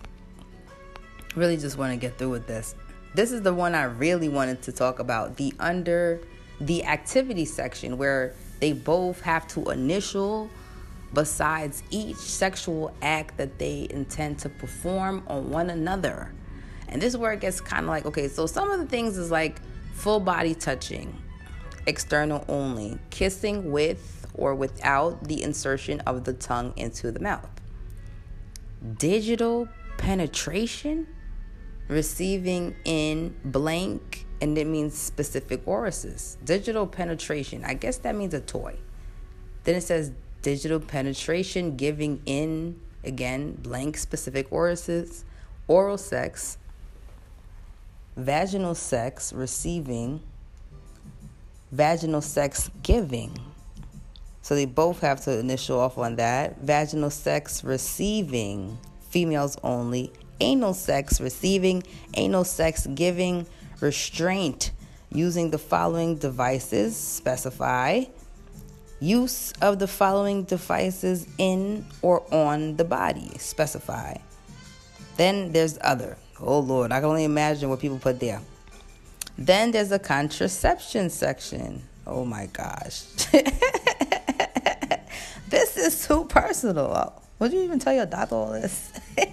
really 1.36 1.58
just 1.58 1.78
want 1.78 1.94
to 1.94 1.98
get 1.98 2.18
through 2.18 2.30
with 2.30 2.46
this. 2.48 2.76
This 3.16 3.32
is 3.32 3.42
the 3.42 3.54
one 3.54 3.76
I 3.76 3.84
really 3.84 4.30
wanted 4.30 4.62
to 4.64 4.72
talk 4.72 5.00
about 5.00 5.38
the 5.38 5.54
under 5.60 6.20
the 6.60 6.84
activity 6.86 7.46
section 7.46 7.98
where 7.98 8.34
they 8.60 8.74
both 8.74 9.22
have 9.22 9.48
to 9.50 9.70
initial 9.70 10.50
besides 11.14 11.84
each 11.92 12.18
sexual 12.18 12.94
act 13.02 13.38
that 13.38 13.60
they 13.60 13.88
intend 13.90 14.40
to 14.40 14.50
perform 14.50 15.24
on 15.28 15.50
one 15.50 15.70
another. 15.70 16.32
And 16.88 17.02
this 17.02 17.14
is 17.14 17.18
where 17.18 17.34
it 17.34 17.40
gets 17.40 17.62
kind 17.62 17.84
of 17.84 17.90
like 17.90 18.06
okay, 18.06 18.28
so 18.28 18.46
some 18.48 18.70
of 18.70 18.80
the 18.80 18.86
things 18.86 19.18
is 19.18 19.32
like 19.32 19.62
full 19.94 20.20
body 20.20 20.56
touching, 20.56 21.16
external 21.86 22.46
only, 22.48 23.00
kissing 23.10 23.72
with 23.72 24.28
or 24.34 24.56
without 24.56 25.24
the 25.26 25.44
insertion 25.44 26.00
of 26.02 26.24
the 26.24 26.34
tongue 26.34 26.74
into 26.76 27.12
the 27.12 27.20
mouth. 27.20 27.50
Digital 28.98 29.68
penetration, 29.98 31.08
receiving 31.88 32.76
in 32.86 33.36
blank, 33.46 34.26
and 34.42 34.58
it 34.58 34.68
means 34.68 34.98
specific 34.98 35.62
orifices. 35.66 36.38
Digital 36.44 36.88
penetration, 36.88 37.64
I 37.64 37.76
guess 37.76 37.98
that 38.00 38.16
means 38.16 38.34
a 38.34 38.42
toy. 38.42 38.76
Then 39.64 39.76
it 39.76 39.82
says 39.82 40.12
digital 40.42 40.80
penetration, 40.80 41.78
giving 41.78 42.22
in, 42.26 42.80
again, 43.04 43.54
blank 43.54 43.98
specific 43.98 44.52
orifices, 44.52 45.24
oral 45.68 45.98
sex, 45.98 46.58
vaginal 48.18 48.76
sex, 48.76 49.32
receiving, 49.32 50.22
vaginal 51.74 52.22
sex 52.22 52.70
giving. 52.84 53.36
So 54.44 54.56
they 54.56 54.66
both 54.66 55.00
have 55.02 55.22
to 55.22 55.40
initial 55.40 55.80
off 55.80 55.98
on 55.98 56.18
that. 56.18 56.62
Vaginal 56.62 57.10
sex 57.10 57.64
receiving, 57.64 58.78
females 59.10 59.58
only. 59.64 60.12
Anal 60.40 60.74
sex 60.74 61.22
receiving, 61.22 61.84
anal 62.16 62.44
sex 62.44 62.86
giving, 62.88 63.48
restraint 63.80 64.72
using 65.12 65.52
the 65.52 65.58
following 65.58 66.18
devices 66.18 66.98
specify. 66.98 68.04
Use 69.00 69.54
of 69.62 69.80
the 69.80 69.88
following 69.88 70.44
devices 70.44 71.28
in 71.38 71.86
or 72.02 72.24
on 72.34 72.76
the 72.78 72.84
body 72.84 73.32
specify. 73.38 74.16
Then 75.18 75.52
there's 75.52 75.78
other. 75.82 76.18
Oh 76.40 76.60
Lord, 76.60 76.92
I 76.92 77.00
can 77.00 77.10
only 77.10 77.24
imagine 77.24 77.70
what 77.70 77.80
people 77.80 78.00
put 78.00 78.20
there. 78.20 78.42
Then 79.38 79.72
there's 79.72 79.92
a 79.92 80.00
contraception 80.00 81.10
section. 81.10 81.84
Oh 82.06 82.26
my 82.26 82.48
gosh. 82.48 83.04
this 85.50 85.78
is 85.78 86.08
too 86.08 86.26
personal. 86.26 87.22
Would 87.40 87.54
you 87.54 87.64
even 87.64 87.80
tell 87.80 87.94
your 87.94 88.06
doctor 88.06 88.36
all 88.36 88.52
this? 88.52 88.92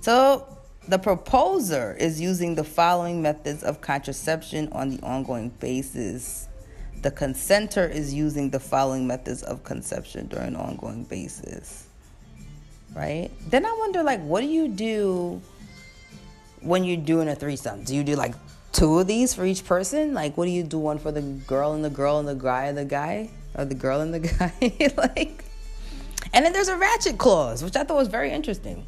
so, 0.00 0.46
the 0.88 0.98
proposer 0.98 1.96
is 1.98 2.20
using 2.20 2.54
the 2.54 2.64
following 2.64 3.22
methods 3.22 3.62
of 3.62 3.80
contraception 3.80 4.68
on 4.72 4.90
the 4.90 5.02
ongoing 5.02 5.48
basis. 5.48 6.48
The 7.02 7.10
consenter 7.10 7.90
is 7.90 8.12
using 8.12 8.50
the 8.50 8.60
following 8.60 9.06
methods 9.06 9.42
of 9.42 9.64
conception 9.64 10.26
during 10.26 10.56
ongoing 10.56 11.04
basis. 11.04 11.86
Right? 12.94 13.30
Then 13.48 13.66
I 13.66 13.74
wonder, 13.78 14.02
like, 14.02 14.22
what 14.22 14.40
do 14.40 14.46
you 14.46 14.68
do? 14.68 15.42
When 16.64 16.84
you're 16.84 16.96
doing 16.96 17.28
a 17.28 17.34
threesome? 17.34 17.84
Do 17.84 17.94
you 17.94 18.02
do 18.02 18.16
like 18.16 18.34
two 18.72 18.98
of 18.98 19.06
these 19.06 19.34
for 19.34 19.44
each 19.44 19.64
person? 19.64 20.14
Like, 20.14 20.36
what 20.36 20.46
do 20.46 20.50
you 20.50 20.62
do? 20.62 20.78
One 20.78 20.98
for 20.98 21.12
the 21.12 21.22
girl 21.22 21.72
and 21.72 21.84
the 21.84 21.90
girl 21.90 22.18
and 22.18 22.26
the 22.26 22.34
guy 22.34 22.64
and 22.64 22.76
the 22.76 22.84
guy, 22.84 23.30
or 23.54 23.64
the 23.64 23.74
girl 23.74 24.00
and 24.00 24.12
the 24.12 24.20
guy? 24.20 24.92
like, 24.96 25.44
and 26.32 26.44
then 26.44 26.52
there's 26.52 26.68
a 26.68 26.76
ratchet 26.76 27.18
clause, 27.18 27.62
which 27.62 27.76
I 27.76 27.84
thought 27.84 27.96
was 27.96 28.08
very 28.08 28.32
interesting. 28.32 28.84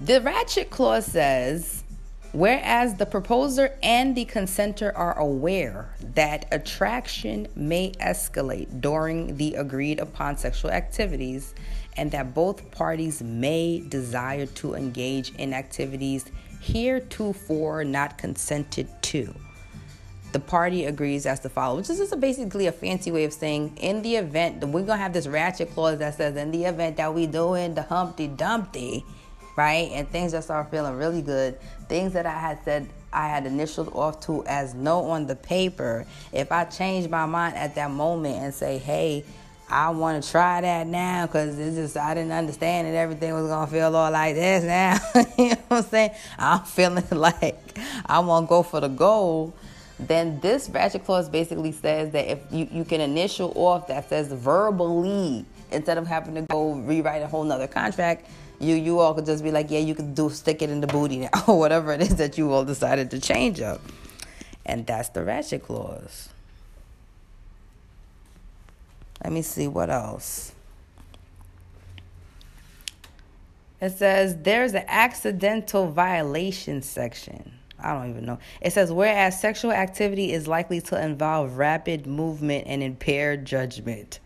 The 0.00 0.20
ratchet 0.20 0.70
clause 0.70 1.06
says, 1.06 1.84
whereas 2.32 2.96
the 2.96 3.06
proposer 3.06 3.78
and 3.82 4.16
the 4.16 4.24
consenter 4.24 4.92
are 4.94 5.16
aware 5.16 5.94
that 6.14 6.46
attraction 6.50 7.46
may 7.54 7.92
escalate 8.00 8.80
during 8.80 9.36
the 9.36 9.54
agreed 9.54 10.00
upon 10.00 10.36
sexual 10.36 10.72
activities 10.72 11.54
and 11.96 12.10
that 12.10 12.34
both 12.34 12.70
parties 12.70 13.22
may 13.22 13.80
desire 13.88 14.46
to 14.46 14.74
engage 14.74 15.34
in 15.36 15.52
activities 15.54 16.24
heretofore 16.60 17.84
not 17.84 18.18
consented 18.18 18.88
to. 19.02 19.34
The 20.32 20.40
party 20.40 20.86
agrees 20.86 21.26
as 21.26 21.40
to 21.40 21.48
follow, 21.48 21.76
which 21.76 21.90
is 21.90 21.98
just 21.98 22.18
basically 22.18 22.66
a 22.66 22.72
fancy 22.72 23.12
way 23.12 23.24
of 23.24 23.32
saying, 23.32 23.76
in 23.76 24.02
the 24.02 24.16
event 24.16 24.60
that 24.60 24.66
we're 24.66 24.82
gonna 24.82 25.00
have 25.00 25.12
this 25.12 25.28
ratchet 25.28 25.72
clause 25.72 25.98
that 25.98 26.16
says, 26.16 26.36
in 26.36 26.50
the 26.50 26.64
event 26.64 26.96
that 26.96 27.14
we 27.14 27.26
doing 27.26 27.74
the 27.74 27.82
Humpty 27.82 28.26
Dumpty, 28.26 29.04
right, 29.56 29.90
and 29.92 30.08
things 30.08 30.32
just 30.32 30.48
start 30.48 30.70
feeling 30.70 30.96
really 30.96 31.22
good, 31.22 31.60
things 31.88 32.14
that 32.14 32.26
I 32.26 32.36
had 32.36 32.64
said 32.64 32.88
I 33.12 33.28
had 33.28 33.46
initialed 33.46 33.94
off 33.94 34.18
to 34.22 34.44
as 34.46 34.74
no 34.74 35.04
on 35.10 35.26
the 35.28 35.36
paper, 35.36 36.04
if 36.32 36.50
I 36.50 36.64
change 36.64 37.08
my 37.08 37.26
mind 37.26 37.54
at 37.54 37.76
that 37.76 37.92
moment 37.92 38.36
and 38.36 38.52
say, 38.52 38.78
hey, 38.78 39.24
I 39.68 39.90
want 39.90 40.22
to 40.22 40.30
try 40.30 40.60
that 40.60 40.86
now 40.86 41.26
because 41.26 41.58
it's 41.58 41.76
just 41.76 41.96
I 41.96 42.14
didn't 42.14 42.32
understand 42.32 42.86
that 42.86 42.94
everything 42.94 43.32
was 43.32 43.46
gonna 43.46 43.66
feel 43.66 43.94
all 43.96 44.10
like 44.10 44.34
this 44.34 44.64
now. 44.64 44.98
you 45.38 45.50
know 45.50 45.56
what 45.68 45.78
I'm 45.78 45.84
saying? 45.84 46.10
I'm 46.38 46.60
feeling 46.60 47.04
like 47.10 47.78
I 48.06 48.18
want 48.20 48.46
to 48.46 48.48
go 48.48 48.62
for 48.62 48.80
the 48.80 48.88
goal. 48.88 49.54
then 49.98 50.40
this 50.40 50.68
ratchet 50.68 51.04
clause 51.04 51.28
basically 51.28 51.72
says 51.72 52.12
that 52.12 52.30
if 52.30 52.40
you, 52.50 52.68
you 52.70 52.84
can 52.84 53.00
initial 53.00 53.52
off 53.56 53.86
that 53.88 54.08
says 54.08 54.32
verbally 54.32 55.44
instead 55.70 55.98
of 55.98 56.06
having 56.06 56.34
to 56.34 56.42
go 56.42 56.72
rewrite 56.72 57.22
a 57.22 57.26
whole 57.26 57.44
nother 57.44 57.66
contract 57.66 58.26
you 58.60 58.74
you 58.74 58.98
all 58.98 59.14
could 59.14 59.26
just 59.26 59.42
be 59.42 59.50
like 59.50 59.70
yeah 59.70 59.78
you 59.78 59.94
could 59.94 60.14
do 60.14 60.30
stick 60.30 60.62
it 60.62 60.70
in 60.70 60.80
the 60.80 60.86
booty 60.86 61.18
now 61.18 61.44
or 61.46 61.58
whatever 61.64 61.92
it 61.92 62.00
is 62.00 62.16
that 62.16 62.36
you 62.36 62.52
all 62.52 62.64
decided 62.64 63.10
to 63.10 63.20
change 63.20 63.60
up 63.60 63.80
and 64.66 64.86
that's 64.86 65.08
the 65.10 65.22
ratchet 65.22 65.62
clause 65.62 66.28
let 69.24 69.32
me 69.32 69.42
see 69.42 69.66
what 69.66 69.90
else 69.90 70.52
it 73.80 73.90
says 73.90 74.36
there's 74.42 74.74
an 74.74 74.84
accidental 74.86 75.90
violation 75.90 76.80
section 76.82 77.54
I 77.84 77.92
don't 77.92 78.08
even 78.08 78.24
know. 78.24 78.38
It 78.62 78.72
says, 78.72 78.90
whereas 78.90 79.38
sexual 79.38 79.72
activity 79.72 80.32
is 80.32 80.48
likely 80.48 80.80
to 80.82 81.02
involve 81.02 81.58
rapid 81.58 82.06
movement 82.06 82.66
and 82.66 82.82
impaired 82.82 83.44
judgment. 83.44 84.20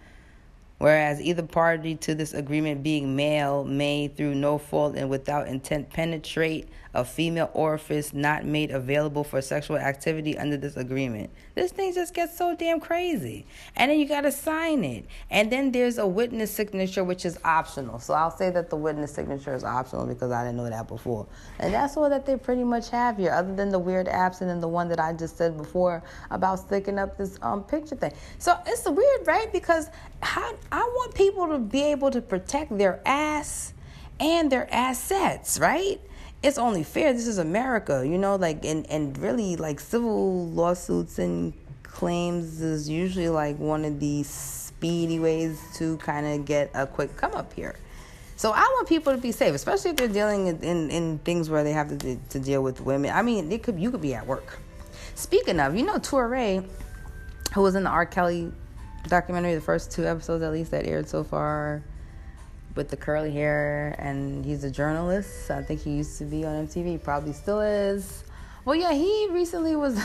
Whereas 0.78 1.20
either 1.20 1.42
party 1.42 1.96
to 1.96 2.14
this 2.14 2.34
agreement 2.34 2.84
being 2.84 3.16
male 3.16 3.64
may, 3.64 4.06
through 4.06 4.36
no 4.36 4.58
fault 4.58 4.94
and 4.94 5.10
without 5.10 5.48
intent, 5.48 5.90
penetrate 5.90 6.68
a 6.94 7.04
female 7.04 7.50
orifice 7.52 8.12
not 8.12 8.44
made 8.44 8.70
available 8.70 9.22
for 9.22 9.40
sexual 9.40 9.76
activity 9.76 10.36
under 10.38 10.56
this 10.56 10.76
agreement. 10.76 11.30
This 11.54 11.70
thing 11.72 11.94
just 11.94 12.14
gets 12.14 12.36
so 12.36 12.56
damn 12.56 12.80
crazy. 12.80 13.46
And 13.76 13.90
then 13.90 14.00
you 14.00 14.08
got 14.08 14.22
to 14.22 14.32
sign 14.32 14.84
it. 14.84 15.06
And 15.30 15.52
then 15.52 15.72
there's 15.72 15.98
a 15.98 16.06
witness 16.06 16.50
signature, 16.50 17.04
which 17.04 17.24
is 17.24 17.38
optional. 17.44 17.98
So 17.98 18.14
I'll 18.14 18.36
say 18.36 18.50
that 18.50 18.70
the 18.70 18.76
witness 18.76 19.12
signature 19.12 19.54
is 19.54 19.64
optional 19.64 20.06
because 20.06 20.32
I 20.32 20.44
didn't 20.44 20.56
know 20.56 20.68
that 20.68 20.88
before. 20.88 21.26
And 21.58 21.72
that's 21.72 21.96
all 21.96 22.08
that 22.08 22.26
they 22.26 22.36
pretty 22.36 22.64
much 22.64 22.90
have 22.90 23.18
here, 23.18 23.32
other 23.32 23.54
than 23.54 23.68
the 23.68 23.78
weird 23.78 24.08
absent 24.08 24.38
and 24.38 24.50
then 24.50 24.60
the 24.60 24.68
one 24.68 24.88
that 24.88 24.98
I 25.00 25.12
just 25.12 25.36
said 25.36 25.56
before 25.56 26.02
about 26.30 26.58
sticking 26.60 26.98
up 26.98 27.18
this 27.18 27.38
um, 27.42 27.62
picture 27.64 27.96
thing. 27.96 28.12
So 28.38 28.56
it's 28.66 28.88
weird, 28.88 29.26
right? 29.26 29.52
Because 29.52 29.90
how, 30.22 30.54
I 30.72 30.80
want 30.80 31.14
people 31.14 31.48
to 31.48 31.58
be 31.58 31.82
able 31.84 32.10
to 32.10 32.22
protect 32.22 32.76
their 32.76 33.00
ass 33.04 33.74
and 34.20 34.50
their 34.50 34.72
assets, 34.72 35.58
right? 35.58 36.00
It's 36.42 36.58
only 36.58 36.82
fair. 36.82 37.12
This 37.12 37.26
is 37.26 37.38
America, 37.38 38.06
you 38.06 38.18
know, 38.18 38.36
like 38.36 38.64
and 38.64 38.88
and 38.90 39.16
really 39.18 39.56
like 39.56 39.80
civil 39.80 40.46
lawsuits 40.48 41.18
and 41.18 41.52
claims 41.82 42.60
is 42.60 42.88
usually 42.88 43.28
like 43.28 43.58
one 43.58 43.84
of 43.84 43.98
these 43.98 44.28
speedy 44.28 45.18
ways 45.18 45.60
to 45.74 45.96
kind 45.98 46.26
of 46.26 46.44
get 46.44 46.70
a 46.74 46.86
quick 46.86 47.16
come 47.16 47.34
up 47.34 47.52
here. 47.52 47.74
So 48.36 48.52
I 48.52 48.60
want 48.60 48.88
people 48.88 49.12
to 49.12 49.18
be 49.18 49.32
safe, 49.32 49.52
especially 49.52 49.90
if 49.90 49.96
they're 49.96 50.06
dealing 50.06 50.46
in, 50.46 50.60
in, 50.60 50.90
in 50.92 51.18
things 51.18 51.50
where 51.50 51.64
they 51.64 51.72
have 51.72 51.98
to, 51.98 52.16
to 52.16 52.38
deal 52.38 52.62
with 52.62 52.80
women. 52.80 53.10
I 53.10 53.22
mean, 53.22 53.50
it 53.50 53.64
could 53.64 53.80
you 53.80 53.90
could 53.90 54.00
be 54.00 54.14
at 54.14 54.26
work. 54.26 54.58
Speaking 55.16 55.58
of, 55.58 55.74
you 55.74 55.84
know, 55.84 55.96
Touré, 55.96 56.64
who 57.52 57.62
was 57.62 57.74
in 57.74 57.82
the 57.82 57.90
R. 57.90 58.06
Kelly 58.06 58.52
documentary, 59.08 59.56
the 59.56 59.60
first 59.60 59.90
two 59.90 60.06
episodes 60.06 60.44
at 60.44 60.52
least 60.52 60.70
that 60.70 60.86
aired 60.86 61.08
so 61.08 61.24
far 61.24 61.82
with 62.74 62.88
the 62.88 62.96
curly 62.96 63.30
hair, 63.30 63.94
and 63.98 64.44
he's 64.44 64.64
a 64.64 64.70
journalist. 64.70 65.50
I 65.50 65.62
think 65.62 65.80
he 65.80 65.90
used 65.90 66.18
to 66.18 66.24
be 66.24 66.44
on 66.44 66.66
MTV, 66.66 67.02
probably 67.02 67.32
still 67.32 67.60
is. 67.60 68.24
Well, 68.64 68.76
yeah, 68.76 68.92
he 68.92 69.28
recently 69.30 69.76
was 69.76 69.98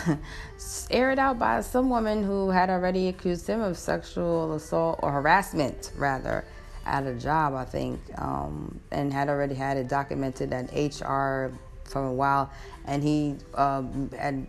aired 0.92 1.20
out 1.20 1.38
by 1.38 1.62
some 1.62 1.90
woman 1.90 2.24
who 2.24 2.50
had 2.50 2.70
already 2.70 3.10
accused 3.10 3.46
him 3.46 3.62
of 3.62 3.78
sexual 3.78 4.54
assault 4.56 5.00
or 5.04 5.12
harassment, 5.12 5.92
rather, 5.98 6.46
at 6.86 7.06
a 7.06 7.14
job, 7.14 7.54
I 7.56 7.66
think, 7.66 8.00
um, 8.18 8.80
and 8.92 9.12
had 9.12 9.30
already 9.30 9.56
had 9.56 9.78
it 9.78 9.88
documented 9.88 10.54
at 10.54 10.72
HR 10.74 11.52
for 11.84 12.06
a 12.06 12.14
while. 12.14 12.52
And 12.86 13.04
he 13.04 13.36
um, 13.56 14.10
had 14.18 14.48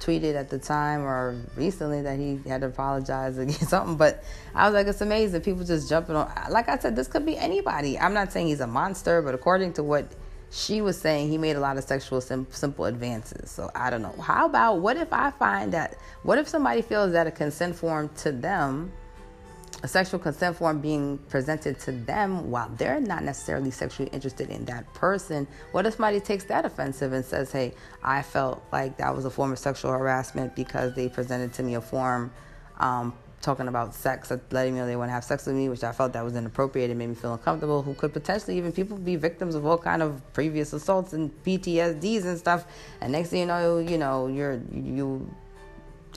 tweeted 0.00 0.34
at 0.34 0.50
the 0.50 0.58
time 0.58 1.02
or 1.02 1.40
recently 1.56 2.02
that 2.02 2.18
he 2.18 2.40
had 2.46 2.60
to 2.62 2.68
apologize 2.68 3.38
against 3.38 3.68
something. 3.68 3.96
But 3.96 4.22
I 4.54 4.66
was 4.66 4.74
like, 4.74 4.86
it's 4.86 5.00
amazing. 5.00 5.40
People 5.42 5.64
just 5.64 5.88
jumping 5.88 6.16
on. 6.16 6.30
Like 6.50 6.68
I 6.68 6.78
said, 6.78 6.96
this 6.96 7.08
could 7.08 7.26
be 7.26 7.36
anybody. 7.36 7.98
I'm 7.98 8.14
not 8.14 8.32
saying 8.32 8.48
he's 8.48 8.60
a 8.60 8.66
monster, 8.66 9.22
but 9.22 9.34
according 9.34 9.74
to 9.74 9.82
what 9.82 10.06
she 10.50 10.80
was 10.80 10.98
saying, 10.98 11.28
he 11.28 11.38
made 11.38 11.56
a 11.56 11.60
lot 11.60 11.76
of 11.76 11.84
sexual 11.84 12.20
sim- 12.20 12.46
simple 12.50 12.84
advances. 12.84 13.50
So 13.50 13.70
I 13.74 13.90
don't 13.90 14.02
know. 14.02 14.14
How 14.20 14.46
about 14.46 14.80
what 14.80 14.96
if 14.96 15.12
I 15.12 15.30
find 15.32 15.72
that? 15.72 15.96
What 16.22 16.38
if 16.38 16.48
somebody 16.48 16.82
feels 16.82 17.12
that 17.12 17.26
a 17.26 17.30
consent 17.30 17.76
form 17.76 18.10
to 18.18 18.32
them? 18.32 18.92
A 19.82 19.88
sexual 19.88 20.18
consent 20.18 20.56
form 20.56 20.80
being 20.80 21.18
presented 21.28 21.78
to 21.80 21.92
them 21.92 22.50
while 22.50 22.68
they're 22.76 23.00
not 23.00 23.22
necessarily 23.22 23.70
sexually 23.70 24.08
interested 24.10 24.48
in 24.50 24.64
that 24.64 24.92
person, 24.94 25.46
what 25.72 25.86
if 25.86 25.94
somebody 25.94 26.18
takes 26.18 26.44
that 26.44 26.64
offensive 26.64 27.12
and 27.12 27.24
says, 27.24 27.52
Hey, 27.52 27.74
I 28.02 28.22
felt 28.22 28.64
like 28.72 28.96
that 28.96 29.14
was 29.14 29.24
a 29.26 29.30
form 29.30 29.52
of 29.52 29.58
sexual 29.58 29.90
harassment 29.92 30.56
because 30.56 30.94
they 30.94 31.08
presented 31.08 31.52
to 31.54 31.62
me 31.62 31.74
a 31.74 31.80
form 31.80 32.32
um, 32.78 33.14
talking 33.42 33.68
about 33.68 33.94
sex, 33.94 34.32
letting 34.50 34.74
me 34.74 34.80
know 34.80 34.86
they 34.86 34.96
want 34.96 35.08
to 35.08 35.12
have 35.12 35.24
sex 35.24 35.46
with 35.46 35.54
me, 35.54 35.68
which 35.68 35.84
I 35.84 35.92
felt 35.92 36.12
that 36.14 36.24
was 36.24 36.34
inappropriate 36.34 36.90
and 36.90 36.98
made 36.98 37.08
me 37.08 37.14
feel 37.14 37.34
uncomfortable, 37.34 37.82
who 37.82 37.94
could 37.94 38.12
potentially 38.12 38.56
even 38.56 38.72
people 38.72 38.96
be 38.96 39.16
victims 39.16 39.54
of 39.54 39.66
all 39.66 39.78
kind 39.78 40.02
of 40.02 40.20
previous 40.32 40.72
assaults 40.72 41.12
and 41.12 41.30
PTSDs 41.44 42.24
and 42.24 42.38
stuff. 42.38 42.66
And 43.00 43.12
next 43.12 43.28
thing 43.28 43.40
you 43.40 43.46
know, 43.46 43.78
you 43.78 43.98
know, 43.98 44.26
you're 44.26 44.60
you 44.72 45.30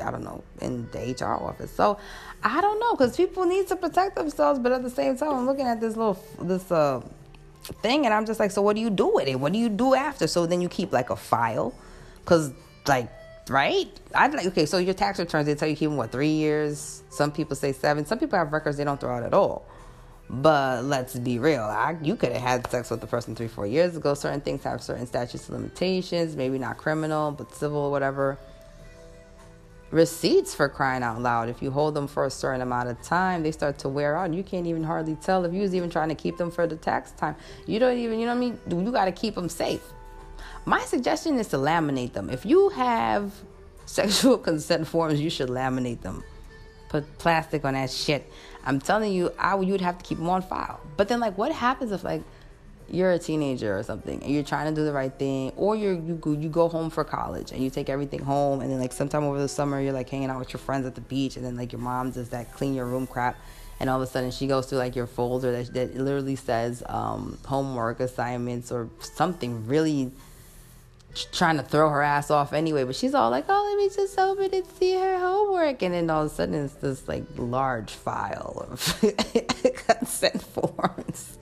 I 0.01 0.11
don't 0.11 0.23
know, 0.23 0.43
in 0.61 0.89
the 0.91 1.15
HR 1.19 1.43
office. 1.43 1.71
So 1.71 1.97
I 2.43 2.61
don't 2.61 2.79
know 2.79 2.93
because 2.93 3.17
people 3.17 3.45
need 3.45 3.67
to 3.67 3.75
protect 3.75 4.15
themselves, 4.15 4.59
but 4.59 4.71
at 4.71 4.83
the 4.83 4.89
same 4.89 5.17
time, 5.17 5.31
I'm 5.31 5.45
looking 5.45 5.65
at 5.65 5.81
this 5.81 5.95
little 5.95 6.21
this 6.41 6.71
uh 6.71 7.01
thing, 7.81 8.05
and 8.05 8.13
I'm 8.13 8.25
just 8.25 8.39
like, 8.39 8.51
so 8.51 8.61
what 8.61 8.75
do 8.75 8.81
you 8.81 8.89
do 8.89 9.13
with 9.13 9.27
it? 9.27 9.39
What 9.39 9.53
do 9.53 9.59
you 9.59 9.69
do 9.69 9.95
after? 9.95 10.27
So 10.27 10.45
then 10.45 10.61
you 10.61 10.69
keep 10.69 10.91
like 10.91 11.09
a 11.09 11.15
file, 11.15 11.73
because 12.19 12.51
like 12.87 13.11
right? 13.49 13.89
I'd 14.15 14.33
like 14.33 14.47
okay, 14.47 14.65
so 14.65 14.77
your 14.77 14.93
tax 14.93 15.19
returns 15.19 15.47
they 15.47 15.55
tell 15.55 15.67
you 15.67 15.75
keep 15.75 15.89
them 15.89 15.97
what 15.97 16.11
three 16.11 16.29
years. 16.31 17.03
Some 17.09 17.31
people 17.31 17.55
say 17.55 17.73
seven. 17.73 18.05
Some 18.05 18.19
people 18.19 18.37
have 18.37 18.53
records 18.53 18.77
they 18.77 18.83
don't 18.83 18.99
throw 18.99 19.15
out 19.15 19.23
at 19.23 19.33
all. 19.33 19.65
But 20.29 20.83
let's 20.83 21.15
be 21.15 21.39
real. 21.39 21.63
I, 21.63 21.97
you 22.03 22.15
could 22.15 22.31
have 22.31 22.41
had 22.41 22.69
sex 22.69 22.91
with 22.91 23.01
the 23.01 23.07
person 23.07 23.35
three, 23.35 23.47
four 23.47 23.65
years 23.65 23.97
ago. 23.97 24.13
Certain 24.13 24.41
things 24.41 24.63
have 24.63 24.83
certain 24.83 25.07
statutes 25.07 25.49
of 25.49 25.55
limitations. 25.55 26.35
Maybe 26.35 26.59
not 26.59 26.77
criminal, 26.77 27.31
but 27.31 27.53
civil, 27.55 27.79
or 27.79 27.91
whatever 27.91 28.37
receipts 29.91 30.53
for 30.53 30.69
crying 30.69 31.03
out 31.03 31.21
loud. 31.21 31.49
If 31.49 31.61
you 31.61 31.71
hold 31.71 31.93
them 31.93 32.07
for 32.07 32.25
a 32.25 32.29
certain 32.29 32.61
amount 32.61 32.89
of 32.89 33.01
time, 33.01 33.43
they 33.43 33.51
start 33.51 33.77
to 33.79 33.89
wear 33.89 34.15
out. 34.15 34.33
You 34.33 34.43
can't 34.43 34.67
even 34.67 34.83
hardly 34.83 35.15
tell 35.15 35.45
if 35.45 35.53
you 35.53 35.61
was 35.61 35.73
even 35.73 35.89
trying 35.89 36.09
to 36.09 36.15
keep 36.15 36.37
them 36.37 36.51
for 36.51 36.67
the 36.67 36.75
tax 36.75 37.11
time. 37.11 37.35
You 37.65 37.79
don't 37.79 37.97
even, 37.97 38.19
you 38.19 38.25
know 38.25 38.35
what 38.35 38.37
I 38.37 38.73
mean? 38.75 38.85
You 38.85 38.91
got 38.91 39.05
to 39.05 39.11
keep 39.11 39.35
them 39.35 39.49
safe. 39.49 39.81
My 40.65 40.81
suggestion 40.81 41.37
is 41.39 41.47
to 41.49 41.57
laminate 41.57 42.13
them. 42.13 42.29
If 42.29 42.45
you 42.45 42.69
have 42.69 43.33
sexual 43.85 44.37
consent 44.37 44.87
forms, 44.87 45.19
you 45.19 45.29
should 45.29 45.49
laminate 45.49 46.01
them. 46.01 46.23
Put 46.89 47.17
plastic 47.17 47.65
on 47.65 47.73
that 47.73 47.89
shit. 47.89 48.31
I'm 48.65 48.79
telling 48.79 49.13
you, 49.13 49.31
I 49.39 49.59
you'd 49.59 49.81
have 49.81 49.97
to 49.97 50.03
keep 50.03 50.17
them 50.17 50.29
on 50.29 50.41
file. 50.41 50.79
But 50.97 51.07
then, 51.07 51.19
like, 51.19 51.37
what 51.37 51.51
happens 51.51 51.91
if 51.91 52.03
like 52.03 52.21
you're 52.91 53.11
a 53.11 53.19
teenager 53.19 53.77
or 53.77 53.83
something 53.83 54.21
and 54.23 54.31
you're 54.31 54.43
trying 54.43 54.73
to 54.73 54.79
do 54.79 54.85
the 54.85 54.91
right 54.91 55.13
thing 55.13 55.51
or 55.55 55.75
you 55.75 56.03
you 56.05 56.15
go, 56.15 56.31
you 56.31 56.49
go 56.49 56.67
home 56.67 56.89
for 56.89 57.03
college 57.03 57.51
and 57.51 57.63
you 57.63 57.69
take 57.69 57.89
everything 57.89 58.19
home 58.19 58.61
and 58.61 58.71
then 58.71 58.79
like 58.79 58.93
sometime 58.93 59.23
over 59.23 59.39
the 59.39 59.47
summer 59.47 59.79
you're 59.79 59.93
like 59.93 60.09
hanging 60.09 60.29
out 60.29 60.39
with 60.39 60.51
your 60.53 60.59
friends 60.59 60.85
at 60.85 60.95
the 60.95 61.01
beach 61.01 61.35
and 61.35 61.45
then 61.45 61.55
like 61.55 61.71
your 61.71 61.81
mom 61.81 62.11
does 62.11 62.29
that 62.29 62.51
clean 62.53 62.73
your 62.73 62.85
room 62.85 63.05
crap 63.05 63.37
and 63.79 63.89
all 63.89 64.01
of 64.01 64.07
a 64.07 64.11
sudden 64.11 64.31
she 64.31 64.47
goes 64.47 64.65
through 64.65 64.77
like 64.77 64.95
your 64.95 65.07
folder 65.07 65.51
that, 65.51 65.73
that 65.73 65.95
literally 65.95 66.35
says 66.35 66.83
um, 66.87 67.37
homework 67.45 67.99
assignments 67.99 68.71
or 68.71 68.89
something 68.99 69.65
really 69.67 70.11
trying 71.31 71.57
to 71.57 71.63
throw 71.63 71.89
her 71.89 72.01
ass 72.01 72.29
off 72.29 72.53
anyway 72.53 72.83
but 72.83 72.95
she's 72.95 73.13
all 73.13 73.29
like 73.29 73.45
oh 73.49 73.67
let 73.69 73.77
me 73.77 73.93
just 73.95 74.17
open 74.19 74.53
and 74.53 74.65
see 74.77 74.93
her 74.93 75.17
homework 75.17 75.81
and 75.81 75.93
then 75.93 76.09
all 76.09 76.25
of 76.25 76.31
a 76.31 76.33
sudden 76.33 76.65
it's 76.65 76.75
this 76.75 77.07
like 77.07 77.23
large 77.35 77.91
file 77.91 78.67
of 78.69 79.01
consent 79.87 80.41
forms 80.41 81.37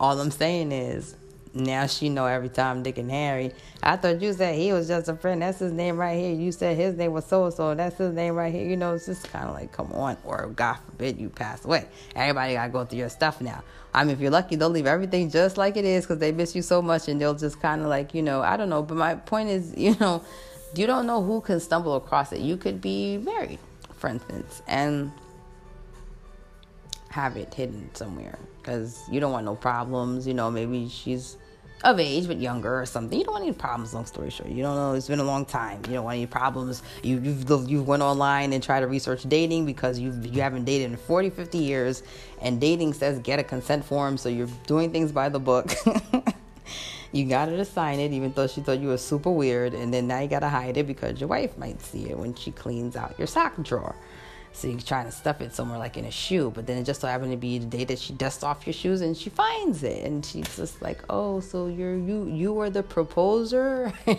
all 0.00 0.18
I'm 0.20 0.30
saying 0.30 0.72
is 0.72 1.16
now 1.54 1.86
she 1.86 2.08
know 2.08 2.26
every 2.26 2.48
time 2.48 2.82
Dick 2.82 2.98
and 2.98 3.10
Harry. 3.10 3.52
I 3.82 3.96
thought 3.96 4.20
you 4.20 4.32
said 4.32 4.56
he 4.56 4.72
was 4.72 4.88
just 4.88 5.08
a 5.08 5.14
friend. 5.14 5.40
That's 5.40 5.60
his 5.60 5.72
name 5.72 5.96
right 5.96 6.18
here. 6.18 6.34
You 6.34 6.50
said 6.50 6.76
his 6.76 6.96
name 6.96 7.12
was 7.12 7.24
so 7.26 7.48
so. 7.50 7.74
That's 7.74 7.96
his 7.96 8.12
name 8.12 8.34
right 8.34 8.52
here. 8.52 8.66
You 8.66 8.76
know, 8.76 8.94
it's 8.94 9.06
just 9.06 9.28
kind 9.28 9.48
of 9.48 9.54
like, 9.54 9.72
come 9.72 9.92
on. 9.92 10.16
Or 10.24 10.48
God 10.48 10.78
forbid 10.86 11.18
you 11.18 11.28
pass 11.28 11.64
away. 11.64 11.86
Everybody 12.16 12.54
got 12.54 12.66
to 12.66 12.72
go 12.72 12.84
through 12.84 12.98
your 12.98 13.08
stuff 13.08 13.40
now. 13.40 13.62
I 13.92 14.02
mean, 14.02 14.14
if 14.14 14.20
you're 14.20 14.32
lucky, 14.32 14.56
they'll 14.56 14.70
leave 14.70 14.86
everything 14.86 15.30
just 15.30 15.56
like 15.56 15.76
it 15.76 15.84
is 15.84 16.04
because 16.04 16.18
they 16.18 16.32
miss 16.32 16.56
you 16.56 16.62
so 16.62 16.82
much 16.82 17.06
and 17.06 17.20
they'll 17.20 17.34
just 17.34 17.60
kind 17.60 17.82
of 17.82 17.86
like, 17.86 18.14
you 18.14 18.22
know, 18.22 18.42
I 18.42 18.56
don't 18.56 18.68
know. 18.68 18.82
But 18.82 18.96
my 18.96 19.14
point 19.14 19.48
is, 19.48 19.74
you 19.78 19.96
know, 20.00 20.24
you 20.74 20.88
don't 20.88 21.06
know 21.06 21.22
who 21.22 21.40
can 21.40 21.60
stumble 21.60 21.94
across 21.94 22.32
it. 22.32 22.40
You 22.40 22.56
could 22.56 22.80
be 22.80 23.18
married, 23.18 23.60
for 23.96 24.08
instance, 24.08 24.60
and 24.66 25.12
have 27.10 27.36
it 27.36 27.54
hidden 27.54 27.94
somewhere 27.94 28.36
because 28.64 29.06
you 29.10 29.20
don't 29.20 29.32
want 29.32 29.44
no 29.44 29.54
problems. 29.54 30.26
You 30.26 30.34
know, 30.34 30.50
maybe 30.50 30.88
she's 30.88 31.36
of 31.82 32.00
age 32.00 32.26
but 32.26 32.38
younger 32.38 32.80
or 32.80 32.86
something. 32.86 33.18
You 33.18 33.24
don't 33.24 33.34
want 33.34 33.44
any 33.44 33.52
problems. 33.52 33.92
Long 33.92 34.06
story 34.06 34.30
short, 34.30 34.48
you 34.48 34.62
don't 34.62 34.74
know. 34.74 34.94
It's 34.94 35.06
been 35.06 35.20
a 35.20 35.24
long 35.24 35.44
time. 35.44 35.82
You 35.86 35.94
don't 35.94 36.04
want 36.04 36.16
any 36.16 36.26
problems. 36.26 36.82
You 37.02 37.20
you've 37.20 37.70
you 37.70 37.82
went 37.82 38.02
online 38.02 38.52
and 38.52 38.62
tried 38.62 38.80
to 38.80 38.86
research 38.86 39.22
dating 39.24 39.66
because 39.66 39.98
you 39.98 40.12
you 40.22 40.40
haven't 40.40 40.64
dated 40.64 40.90
in 40.90 40.96
40, 40.96 41.30
50 41.30 41.58
years, 41.58 42.02
and 42.40 42.60
dating 42.60 42.94
says 42.94 43.18
get 43.20 43.38
a 43.38 43.44
consent 43.44 43.84
form, 43.84 44.16
so 44.16 44.28
you're 44.28 44.48
doing 44.66 44.90
things 44.90 45.12
by 45.12 45.28
the 45.28 45.40
book. 45.40 45.72
you 47.12 47.26
got 47.26 47.48
her 47.48 47.56
to 47.56 47.64
sign 47.64 48.00
it, 48.00 48.12
even 48.12 48.32
though 48.32 48.46
she 48.46 48.62
thought 48.62 48.80
you 48.80 48.88
were 48.88 48.98
super 48.98 49.30
weird, 49.30 49.74
and 49.74 49.92
then 49.92 50.06
now 50.06 50.20
you 50.20 50.28
gotta 50.28 50.48
hide 50.48 50.76
it 50.76 50.86
because 50.86 51.20
your 51.20 51.28
wife 51.28 51.56
might 51.58 51.80
see 51.82 52.08
it 52.08 52.18
when 52.18 52.34
she 52.34 52.50
cleans 52.50 52.96
out 52.96 53.14
your 53.18 53.26
sock 53.26 53.62
drawer. 53.62 53.94
So 54.54 54.68
you're 54.68 54.78
trying 54.78 55.06
to 55.06 55.12
stuff 55.12 55.40
it 55.40 55.52
somewhere 55.52 55.78
like 55.78 55.96
in 55.96 56.04
a 56.04 56.12
shoe, 56.12 56.52
but 56.54 56.64
then 56.64 56.78
it 56.78 56.84
just 56.84 57.00
so 57.00 57.08
happened 57.08 57.32
to 57.32 57.36
be 57.36 57.58
the 57.58 57.66
day 57.66 57.82
that 57.84 57.98
she 57.98 58.12
dusts 58.12 58.44
off 58.44 58.64
your 58.66 58.72
shoes 58.72 59.00
and 59.00 59.16
she 59.16 59.28
finds 59.28 59.82
it, 59.82 60.04
and 60.04 60.24
she's 60.24 60.56
just 60.56 60.80
like, 60.80 61.02
"Oh, 61.10 61.40
so 61.40 61.66
you're 61.66 61.96
you 61.96 62.26
you 62.26 62.52
were 62.52 62.70
the 62.70 62.84
proposer." 62.84 63.92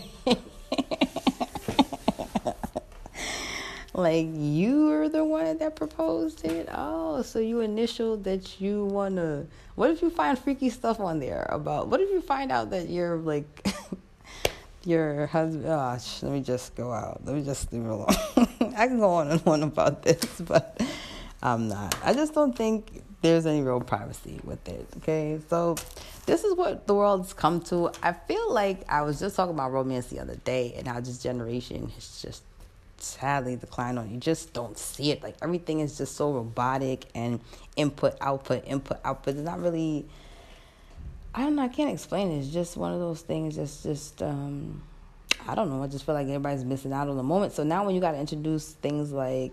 like 3.94 4.28
you 4.34 4.88
were 4.88 5.08
the 5.08 5.24
one 5.24 5.58
that 5.58 5.78
proposed 5.78 6.44
it. 6.44 6.68
Oh, 6.70 7.22
so 7.22 7.40
you 7.40 7.62
initialed 7.62 8.26
that 8.26 8.60
you 8.60 8.84
wanna. 8.86 9.46
What 9.76 9.90
if 9.90 10.02
you 10.02 10.10
find 10.10 10.38
freaky 10.38 10.70
stuff 10.70 11.00
on 11.00 11.20
there 11.20 11.48
about? 11.50 11.88
What 11.88 12.02
if 12.02 12.10
you 12.10 12.20
find 12.20 12.52
out 12.52 12.72
that 12.72 12.90
you're 12.90 13.18
like 13.18 13.46
your 14.84 15.28
husband? 15.28 15.66
Oh, 15.66 15.70
Gosh, 15.70 16.22
let 16.24 16.34
me 16.34 16.42
just 16.42 16.76
go 16.76 16.92
out. 16.92 17.22
Let 17.24 17.36
me 17.36 17.44
just 17.44 17.72
leave 17.72 17.86
it 17.86 17.90
alone. 17.90 18.08
I 18.76 18.88
can 18.88 19.00
go 19.00 19.10
on 19.12 19.30
and 19.30 19.42
on 19.48 19.64
about 19.64 20.04
this, 20.04 20.42
but 20.42 20.82
I'm 21.42 21.68
not. 21.68 21.96
I 22.04 22.14
just 22.14 22.34
don't 22.34 22.56
think 22.56 23.04
there's 23.22 23.46
any 23.46 23.62
real 23.62 23.82
privacy 23.82 24.40
with 24.44 24.68
it. 24.68 24.88
Okay, 24.98 25.40
so 25.50 25.76
this 26.26 26.44
is 26.44 26.56
what 26.56 26.88
the 26.88 26.94
world's 26.94 27.34
come 27.34 27.62
to. 27.62 27.92
I 28.04 28.14
feel 28.14 28.52
like 28.54 28.84
I 28.90 29.02
was 29.02 29.20
just 29.20 29.36
talking 29.36 29.54
about 29.54 29.72
romance 29.72 30.08
the 30.08 30.20
other 30.20 30.36
day 30.36 30.74
and 30.78 30.88
how 30.88 31.00
this 31.00 31.22
generation 31.22 31.90
has 31.90 32.22
just 32.22 32.44
sadly 32.98 33.56
declined 33.56 34.00
on. 34.00 34.10
You 34.12 34.18
just 34.18 34.54
don't 34.54 34.78
see 34.78 35.12
it. 35.12 35.24
Like 35.24 35.36
everything 35.42 35.80
is 35.80 35.98
just 35.98 36.16
so 36.16 36.34
robotic 36.34 37.06
and 37.16 37.40
input, 37.76 38.18
output, 38.22 38.64
input, 38.68 39.00
output. 39.04 39.36
It's 39.36 39.44
not 39.44 39.62
really. 39.62 40.06
I 41.34 41.44
don't 41.44 41.56
know. 41.56 41.64
I 41.64 41.68
can't 41.68 41.92
explain 41.92 42.32
it. 42.32 42.40
It's 42.40 42.48
just 42.48 42.78
one 42.78 42.94
of 42.94 43.00
those 43.00 43.22
things. 43.22 43.58
It's 43.58 43.84
just. 43.84 44.22
um 44.22 44.82
I 45.48 45.56
don't 45.56 45.70
know. 45.70 45.84
I 45.84 45.88
just 45.88 46.06
feel 46.06 46.16
like 46.16 46.28
everybody's 46.28 46.66
missing 46.66 46.92
out 46.94 47.08
on 47.08 47.18
the 47.18 47.24
moment. 47.24 47.54
So 47.54 47.64
now 47.64 47.86
when 47.86 47.96
you 47.96 48.02
got 48.02 48.12
to 48.12 48.20
introduce 48.20 48.72
things 48.74 49.12
like 49.12 49.52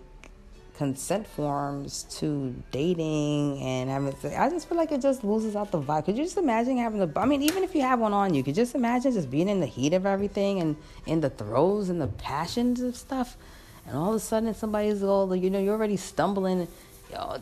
consent 0.75 1.27
forms 1.27 2.03
to 2.09 2.55
dating 2.71 3.61
and 3.61 3.89
having 3.89 4.15
I 4.35 4.49
just 4.49 4.67
feel 4.67 4.77
like 4.77 4.91
it 4.91 5.01
just 5.01 5.23
loses 5.23 5.55
out 5.55 5.71
the 5.71 5.79
vibe. 5.79 6.05
Could 6.05 6.17
you 6.17 6.23
just 6.23 6.37
imagine 6.37 6.77
having 6.77 7.01
a 7.01 7.19
I 7.19 7.25
mean, 7.25 7.43
even 7.43 7.63
if 7.63 7.75
you 7.75 7.81
have 7.81 7.99
one 7.99 8.13
on 8.13 8.33
you, 8.33 8.43
could 8.43 8.55
just 8.55 8.73
imagine 8.73 9.13
just 9.13 9.29
being 9.29 9.49
in 9.49 9.59
the 9.59 9.67
heat 9.67 9.93
of 9.93 10.05
everything 10.05 10.59
and 10.59 10.75
in 11.05 11.21
the 11.21 11.29
throes 11.29 11.89
and 11.89 12.01
the 12.01 12.07
passions 12.07 12.81
of 12.81 12.95
stuff 12.95 13.37
and 13.85 13.95
all 13.95 14.09
of 14.09 14.15
a 14.15 14.19
sudden 14.19 14.53
somebody's 14.53 15.03
all 15.03 15.35
you 15.35 15.49
know, 15.49 15.59
you're 15.59 15.75
already 15.75 15.97
stumbling 15.97 16.67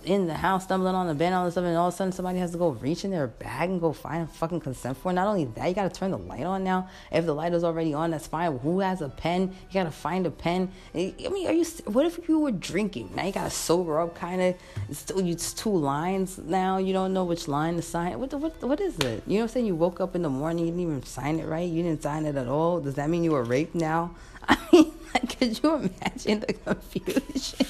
in 0.03 0.27
the 0.27 0.33
house 0.33 0.63
stumbling 0.63 0.95
on 0.95 1.07
the 1.07 1.13
bed, 1.13 1.33
all 1.33 1.45
this 1.45 1.53
stuff, 1.53 1.65
and 1.65 1.77
all 1.77 1.87
of 1.87 1.93
a 1.93 1.97
sudden 1.97 2.11
somebody 2.11 2.39
has 2.39 2.51
to 2.51 2.57
go 2.57 2.69
reach 2.69 3.05
in 3.05 3.11
their 3.11 3.27
bag 3.27 3.69
and 3.69 3.79
go 3.79 3.93
find 3.93 4.23
a 4.23 4.27
fucking 4.27 4.59
consent 4.59 4.97
form. 4.97 5.15
Not 5.15 5.27
only 5.27 5.45
that, 5.45 5.67
you 5.67 5.73
gotta 5.73 5.93
turn 5.93 6.11
the 6.11 6.17
light 6.17 6.43
on 6.43 6.63
now. 6.63 6.89
If 7.11 7.25
the 7.25 7.33
light 7.33 7.53
is 7.53 7.63
already 7.63 7.93
on, 7.93 8.11
that's 8.11 8.27
fine. 8.27 8.57
Who 8.59 8.79
has 8.79 9.01
a 9.01 9.09
pen? 9.09 9.53
You 9.69 9.73
gotta 9.73 9.91
find 9.91 10.25
a 10.25 10.31
pen. 10.31 10.71
I 10.93 11.13
mean, 11.31 11.47
are 11.47 11.53
you? 11.53 11.65
What 11.85 12.05
if 12.05 12.27
you 12.27 12.39
were 12.39 12.51
drinking? 12.51 13.11
Now 13.15 13.25
you 13.25 13.31
gotta 13.31 13.49
sober 13.49 13.99
up, 13.99 14.15
kind 14.15 14.41
of. 14.41 14.55
It's, 14.89 14.99
still, 14.99 15.25
it's 15.25 15.53
two 15.53 15.75
lines 15.75 16.37
now. 16.37 16.77
You 16.77 16.93
don't 16.93 17.13
know 17.13 17.23
which 17.23 17.47
line 17.47 17.75
to 17.75 17.81
sign. 17.81 18.19
What, 18.19 18.33
what 18.33 18.61
what 18.63 18.79
is 18.79 18.97
it? 18.99 19.23
You 19.27 19.35
know 19.35 19.39
what 19.39 19.41
I'm 19.43 19.47
saying? 19.49 19.65
You 19.65 19.75
woke 19.75 20.01
up 20.01 20.15
in 20.15 20.21
the 20.21 20.29
morning, 20.29 20.65
you 20.65 20.71
didn't 20.71 20.81
even 20.81 21.03
sign 21.03 21.39
it 21.39 21.45
right. 21.47 21.69
You 21.69 21.83
didn't 21.83 22.03
sign 22.03 22.25
it 22.25 22.35
at 22.35 22.47
all. 22.47 22.79
Does 22.79 22.95
that 22.95 23.09
mean 23.09 23.23
you 23.23 23.31
were 23.31 23.43
raped 23.43 23.75
now? 23.75 24.15
I 24.47 24.57
mean, 24.71 24.91
like, 25.13 25.37
could 25.37 25.61
you 25.61 25.75
imagine 25.75 26.39
the 26.41 26.53
confusion? 26.53 27.67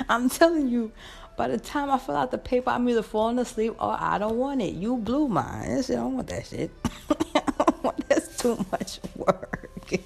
I'm 0.08 0.28
telling 0.28 0.68
you, 0.68 0.92
by 1.36 1.48
the 1.48 1.58
time 1.58 1.90
I 1.90 1.98
fill 1.98 2.16
out 2.16 2.30
the 2.30 2.38
paper, 2.38 2.70
I'm 2.70 2.88
either 2.88 3.02
falling 3.02 3.38
asleep 3.38 3.74
or 3.78 3.96
I 3.98 4.18
don't 4.18 4.36
want 4.36 4.62
it. 4.62 4.74
You 4.74 4.96
blew 4.96 5.28
mine. 5.28 5.70
I 5.70 5.82
don't 5.82 6.16
want 6.16 6.28
that 6.28 6.46
shit. 6.46 6.70
I 7.34 7.42
don't 7.58 7.84
want 7.84 8.08
that's 8.08 8.36
too 8.36 8.64
much 8.70 9.00
work. 9.16 9.90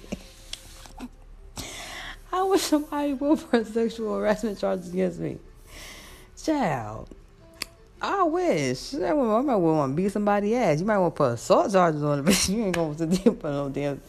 I 2.31 2.43
wish 2.43 2.61
somebody 2.61 3.13
would 3.13 3.39
press 3.39 3.69
sexual 3.69 4.17
harassment 4.17 4.59
charges 4.59 4.93
against 4.93 5.19
me. 5.19 5.37
Child. 6.41 7.09
I 8.01 8.23
wish. 8.23 8.93
I 8.93 9.13
might 9.13 9.55
want 9.55 9.91
to 9.91 9.95
beat 9.95 10.11
somebody 10.11 10.55
ass. 10.55 10.79
You 10.79 10.85
might 10.85 10.97
want 10.97 11.15
to 11.15 11.17
put 11.17 11.31
assault 11.31 11.71
charges 11.71 12.03
on 12.03 12.19
it, 12.19 12.21
but 12.23 12.49
you 12.49 12.65
ain't 12.65 12.75
going 12.75 12.95
to 12.95 13.31
put 13.31 13.51
no 13.51 13.69
damn 13.69 14.01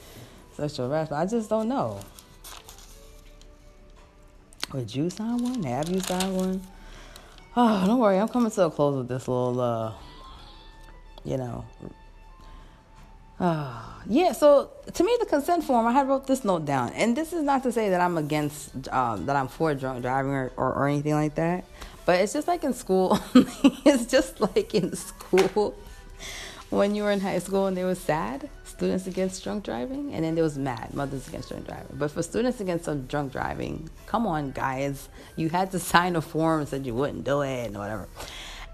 sexual 0.56 0.88
harassment. 0.88 1.22
I 1.22 1.26
just 1.26 1.48
don't 1.48 1.68
know. 1.68 2.00
Would 4.76 4.94
you 4.94 5.08
sign 5.08 5.42
one? 5.42 5.62
Have 5.62 5.88
you 5.88 6.00
signed 6.00 6.36
one? 6.36 6.60
Oh, 7.56 7.86
don't 7.86 7.98
worry. 7.98 8.18
I'm 8.18 8.28
coming 8.28 8.50
to 8.50 8.64
a 8.64 8.70
close 8.70 8.94
with 8.94 9.08
this 9.08 9.26
little, 9.26 9.58
uh, 9.58 9.94
you 11.24 11.38
know. 11.38 11.64
Uh, 13.40 13.82
yeah, 14.06 14.32
so 14.32 14.68
to 14.92 15.02
me, 15.02 15.16
the 15.18 15.24
consent 15.24 15.64
form, 15.64 15.86
I 15.86 15.92
had 15.92 16.06
wrote 16.06 16.26
this 16.26 16.44
note 16.44 16.66
down. 16.66 16.90
And 16.90 17.16
this 17.16 17.32
is 17.32 17.42
not 17.42 17.62
to 17.62 17.72
say 17.72 17.88
that 17.88 18.02
I'm 18.02 18.18
against, 18.18 18.92
um, 18.92 19.24
that 19.24 19.34
I'm 19.34 19.48
for 19.48 19.72
drunk 19.72 20.02
driving 20.02 20.32
or, 20.32 20.52
or, 20.58 20.74
or 20.74 20.88
anything 20.88 21.14
like 21.14 21.36
that. 21.36 21.64
But 22.04 22.20
it's 22.20 22.34
just 22.34 22.46
like 22.46 22.62
in 22.62 22.74
school. 22.74 23.18
it's 23.34 24.04
just 24.04 24.42
like 24.42 24.74
in 24.74 24.94
school 24.94 25.74
when 26.68 26.94
you 26.94 27.02
were 27.02 27.12
in 27.12 27.20
high 27.20 27.38
school 27.38 27.64
and 27.64 27.74
they 27.74 27.84
were 27.84 27.94
SADD 27.94 28.50
students 28.76 29.06
against 29.06 29.42
drunk 29.42 29.64
driving, 29.64 30.12
and 30.12 30.22
then 30.22 30.34
there 30.34 30.44
was 30.44 30.58
MADD 30.58 30.92
mothers 30.92 31.26
against 31.28 31.48
drunk 31.48 31.66
driving. 31.66 31.96
But 31.98 32.10
for 32.10 32.22
students 32.22 32.60
against 32.60 32.84
drunk 33.08 33.32
driving, 33.32 33.88
come 34.04 34.26
on, 34.26 34.50
guys, 34.50 35.08
you 35.34 35.48
had 35.48 35.70
to 35.70 35.78
sign 35.92 36.14
a 36.14 36.20
form 36.20 36.60
and 36.60 36.68
said 36.68 36.84
you 36.84 36.94
wouldn't 36.94 37.24
do 37.24 37.40
it 37.40 37.66
and 37.66 37.78
whatever. 37.78 38.06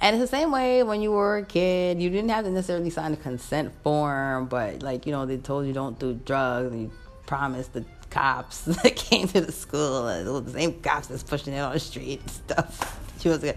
And 0.00 0.16
it's 0.16 0.30
the 0.30 0.36
same 0.36 0.50
way 0.50 0.82
when 0.82 1.00
you 1.00 1.12
were 1.12 1.38
a 1.38 1.44
kid, 1.44 2.02
you 2.02 2.10
didn't 2.10 2.30
have 2.30 2.44
to 2.44 2.50
necessarily 2.50 2.90
sign 2.90 3.12
a 3.12 3.16
consent 3.16 3.72
form, 3.84 4.46
but 4.46 4.82
like 4.82 5.06
you 5.06 5.12
know 5.12 5.24
they 5.24 5.36
told 5.36 5.66
you 5.66 5.72
don't 5.72 5.96
do 6.00 6.14
drugs, 6.14 6.72
and 6.72 6.82
you 6.82 6.92
promised 7.26 7.72
the 7.72 7.84
cops 8.10 8.62
that 8.82 8.96
came 8.96 9.28
to 9.28 9.40
the 9.40 9.52
school, 9.52 10.02
the 10.42 10.50
same 10.50 10.80
cops 10.80 11.06
that's 11.06 11.22
pushing 11.22 11.54
it 11.54 11.60
on 11.60 11.72
the 11.74 11.80
street 11.80 12.20
and 12.20 12.30
stuff. 12.30 12.98
She 13.22 13.28
was 13.28 13.38
good. 13.38 13.56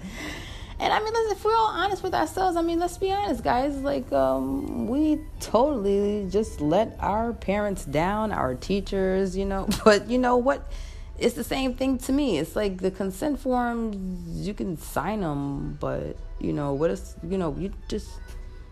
And 0.79 0.91
I 0.91 0.99
mean, 0.99 1.13
if 1.31 1.43
we're 1.45 1.55
all 1.55 1.67
honest 1.67 2.03
with 2.03 2.13
ourselves, 2.13 2.57
I 2.57 2.61
mean, 2.61 2.79
let's 2.79 2.97
be 2.97 3.11
honest, 3.11 3.43
guys. 3.43 3.77
Like, 3.77 4.11
um, 4.11 4.87
we 4.87 5.21
totally 5.39 6.27
just 6.29 6.59
let 6.59 6.97
our 6.99 7.31
parents 7.31 7.85
down, 7.85 8.31
our 8.31 8.55
teachers, 8.55 9.37
you 9.37 9.45
know. 9.45 9.67
But 9.85 10.09
you 10.09 10.17
know 10.17 10.35
what? 10.35 10.69
It's 11.17 11.35
the 11.35 11.45
same 11.45 11.75
thing 11.75 11.97
to 11.99 12.11
me. 12.11 12.39
It's 12.39 12.57
like 12.57 12.79
the 12.79 12.91
consent 12.91 13.39
forms, 13.39 14.45
you 14.45 14.53
can 14.53 14.77
sign 14.77 15.21
them, 15.21 15.77
but 15.79 16.17
you 16.39 16.51
know, 16.51 16.73
what 16.73 16.91
is, 16.91 17.15
you 17.23 17.37
know, 17.37 17.55
you 17.57 17.71
just, 17.87 18.09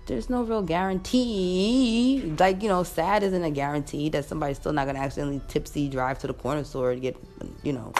there's 0.08 0.30
no 0.30 0.44
real 0.44 0.62
guarantee. 0.62 2.36
Like, 2.38 2.62
you 2.62 2.68
know, 2.68 2.84
SADD 2.84 3.22
isn't 3.24 3.44
a 3.44 3.52
guarantee 3.52 4.10
that 4.10 4.26
somebody's 4.26 4.58
still 4.58 4.74
not 4.74 4.86
going 4.86 4.98
to 4.98 5.02
accidentally 5.02 5.42
tipsy 5.48 5.88
drive 5.88 6.20
to 6.20 6.28
the 6.28 6.34
corner 6.34 6.66
store 6.66 6.94
to 6.94 7.00
get, 7.00 7.16
you 7.64 7.72
know, 7.72 7.94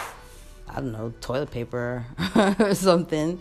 I 0.68 0.74
don't 0.74 0.92
know, 0.92 1.14
toilet 1.22 1.50
paper 1.50 2.04
or 2.58 2.74
something. 2.74 3.40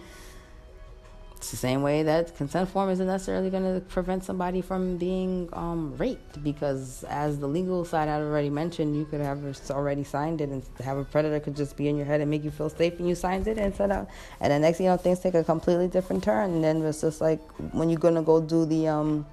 It's 1.44 1.52
the 1.52 1.58
same 1.58 1.82
way 1.82 2.04
that 2.04 2.38
consent 2.38 2.70
form 2.70 2.90
isn't 2.90 3.06
necessarily 3.06 3.50
going 3.50 3.66
to 3.66 3.82
prevent 3.82 4.24
somebody 4.24 4.62
from 4.62 4.96
being 4.96 5.50
um, 5.52 5.94
raped 5.98 6.42
because, 6.42 7.04
as 7.10 7.38
the 7.38 7.48
legal 7.48 7.84
side 7.84 8.08
I 8.08 8.22
already 8.22 8.50
mentioned, 8.50 8.96
you 8.96 9.04
could 9.04 9.20
have 9.20 9.44
already 9.70 10.06
signed 10.06 10.40
it 10.40 10.48
and 10.48 10.64
have 10.82 10.98
a 10.98 11.04
predator 11.04 11.42
could 11.42 11.58
just 11.58 11.76
be 11.76 11.90
in 11.90 11.98
your 11.98 12.06
head 12.06 12.22
and 12.22 12.32
make 12.32 12.46
you 12.46 12.50
feel 12.50 12.70
safe, 12.70 12.98
and 12.98 13.10
you 13.10 13.14
signed 13.14 13.50
it 13.50 13.58
and 13.58 13.76
set 13.76 13.92
out. 13.92 14.08
And 14.40 14.54
the 14.54 14.60
next 14.60 14.80
you 14.80 14.86
know, 14.86 14.96
things 14.96 15.20
take 15.20 15.34
a 15.34 15.44
completely 15.44 15.90
different 15.90 16.24
turn. 16.24 16.52
And 16.52 16.64
then 16.64 16.82
it's 16.82 17.02
just 17.02 17.20
like 17.20 17.42
when 17.74 17.90
you're 17.90 18.00
going 18.00 18.16
to 18.16 18.22
go 18.22 18.40
do 18.40 18.64
the 18.66 18.88
um, 18.88 19.26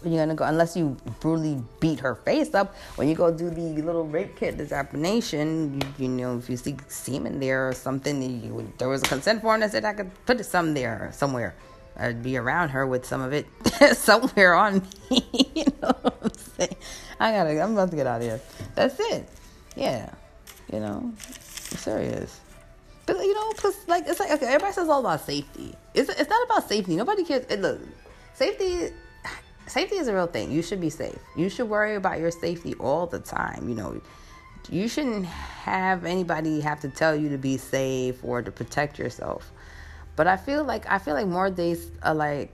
when 0.00 0.12
you're 0.12 0.22
gonna 0.22 0.34
go 0.34 0.44
unless 0.44 0.76
you 0.76 0.96
brutally 1.20 1.62
beat 1.80 2.00
her 2.00 2.14
face 2.14 2.54
up 2.54 2.74
when 2.96 3.08
you 3.08 3.14
go 3.14 3.32
do 3.32 3.50
the 3.50 3.82
little 3.82 4.06
rape 4.06 4.36
kit 4.36 4.60
examination 4.60 5.80
you, 5.80 6.06
you 6.06 6.08
know 6.08 6.38
if 6.38 6.48
you 6.48 6.56
see 6.56 6.76
semen 6.88 7.40
there 7.40 7.68
or 7.68 7.72
something 7.72 8.22
you, 8.22 8.72
there 8.78 8.88
was 8.88 9.02
a 9.02 9.06
consent 9.06 9.42
form 9.42 9.60
that 9.60 9.70
said 9.70 9.84
i 9.84 9.92
could 9.92 10.10
put 10.26 10.44
some 10.44 10.74
there 10.74 11.10
somewhere 11.12 11.54
i'd 11.98 12.22
be 12.22 12.36
around 12.36 12.68
her 12.68 12.86
with 12.86 13.04
some 13.04 13.20
of 13.20 13.32
it 13.32 13.46
somewhere 13.96 14.54
on 14.54 14.82
me 15.10 15.24
you 15.54 15.64
know 15.82 15.92
what 16.02 16.18
i'm 16.22 16.34
saying 16.34 16.76
i 17.20 17.32
gotta 17.32 17.60
i'm 17.60 17.72
about 17.72 17.90
to 17.90 17.96
get 17.96 18.06
out 18.06 18.20
of 18.20 18.26
here 18.26 18.40
that's 18.74 18.98
it 19.00 19.28
yeah 19.76 20.10
you 20.72 20.80
know 20.80 20.98
I'm 20.98 21.16
serious 21.76 22.40
but 23.08 23.16
you 23.16 23.32
know, 23.32 23.52
cause 23.52 23.74
like 23.86 24.06
it's 24.06 24.20
like 24.20 24.30
okay, 24.32 24.44
everybody 24.44 24.74
says 24.74 24.86
all 24.90 25.00
about 25.00 25.22
safety. 25.22 25.74
It's 25.94 26.10
it's 26.10 26.28
not 26.28 26.44
about 26.44 26.68
safety. 26.68 26.94
Nobody 26.94 27.24
cares. 27.24 27.46
It, 27.48 27.62
look, 27.62 27.80
safety 28.34 28.92
safety 29.68 29.96
is 29.96 30.08
a 30.08 30.14
real 30.14 30.26
thing. 30.26 30.50
You 30.50 30.62
should 30.62 30.80
be 30.80 30.90
safe. 30.90 31.18
You 31.36 31.48
should 31.48 31.68
worry 31.68 31.94
about 31.94 32.18
your 32.18 32.30
safety 32.30 32.74
all 32.74 33.06
the 33.06 33.20
time. 33.20 33.68
You 33.68 33.74
know, 33.74 34.00
you 34.70 34.88
shouldn't 34.88 35.26
have 35.26 36.04
anybody 36.04 36.60
have 36.60 36.80
to 36.80 36.88
tell 36.88 37.14
you 37.14 37.28
to 37.30 37.38
be 37.38 37.56
safe 37.56 38.22
or 38.24 38.42
to 38.42 38.50
protect 38.50 38.98
yourself. 38.98 39.50
But 40.16 40.26
I 40.26 40.36
feel 40.36 40.64
like 40.64 40.90
I 40.90 40.98
feel 40.98 41.14
like 41.14 41.26
more 41.26 41.50
days 41.50 41.90
are 42.02 42.14
like 42.14 42.52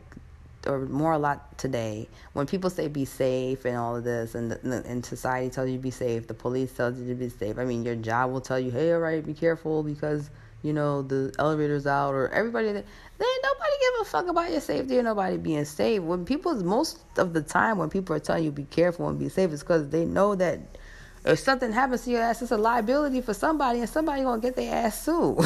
or 0.66 0.80
more 0.80 1.12
a 1.12 1.18
lot 1.18 1.56
today 1.58 2.08
when 2.32 2.46
people 2.46 2.70
say 2.70 2.88
be 2.88 3.04
safe 3.04 3.64
and 3.64 3.76
all 3.76 3.96
of 3.96 4.04
this 4.04 4.34
and 4.34 4.52
and 4.52 5.04
society 5.04 5.50
tells 5.50 5.68
you 5.68 5.76
to 5.76 5.82
be 5.82 5.90
safe 5.90 6.26
the 6.26 6.34
police 6.34 6.72
tells 6.72 6.98
you 6.98 7.06
to 7.06 7.14
be 7.14 7.28
safe 7.28 7.58
i 7.58 7.64
mean 7.64 7.84
your 7.84 7.94
job 7.94 8.30
will 8.30 8.40
tell 8.40 8.58
you 8.58 8.70
hey 8.70 8.92
all 8.92 8.98
right 8.98 9.26
be 9.26 9.34
careful 9.34 9.82
because 9.82 10.30
you 10.64 10.72
know, 10.72 11.02
the 11.02 11.32
elevator's 11.38 11.86
out 11.86 12.14
or 12.14 12.30
everybody 12.30 12.72
then 12.72 12.82
nobody 13.42 13.70
give 13.80 14.00
a 14.00 14.04
fuck 14.06 14.26
about 14.28 14.50
your 14.50 14.62
safety 14.62 14.98
or 14.98 15.02
nobody 15.02 15.36
being 15.36 15.66
safe. 15.66 16.00
When 16.02 16.24
people 16.24 16.54
most 16.64 17.00
of 17.18 17.34
the 17.34 17.42
time 17.42 17.76
when 17.76 17.90
people 17.90 18.16
are 18.16 18.18
telling 18.18 18.44
you 18.44 18.50
be 18.50 18.64
careful 18.64 19.06
and 19.08 19.18
be 19.18 19.28
safe, 19.28 19.52
it's 19.52 19.62
because 19.62 19.90
they 19.90 20.06
know 20.06 20.34
that 20.36 20.78
if 21.26 21.38
something 21.38 21.70
happens 21.70 22.04
to 22.04 22.10
your 22.10 22.22
ass, 22.22 22.40
it's 22.40 22.50
a 22.50 22.56
liability 22.56 23.20
for 23.20 23.34
somebody 23.34 23.80
and 23.80 23.88
somebody 23.88 24.22
gonna 24.22 24.40
get 24.40 24.56
their 24.56 24.74
ass 24.74 25.04
sued. 25.04 25.38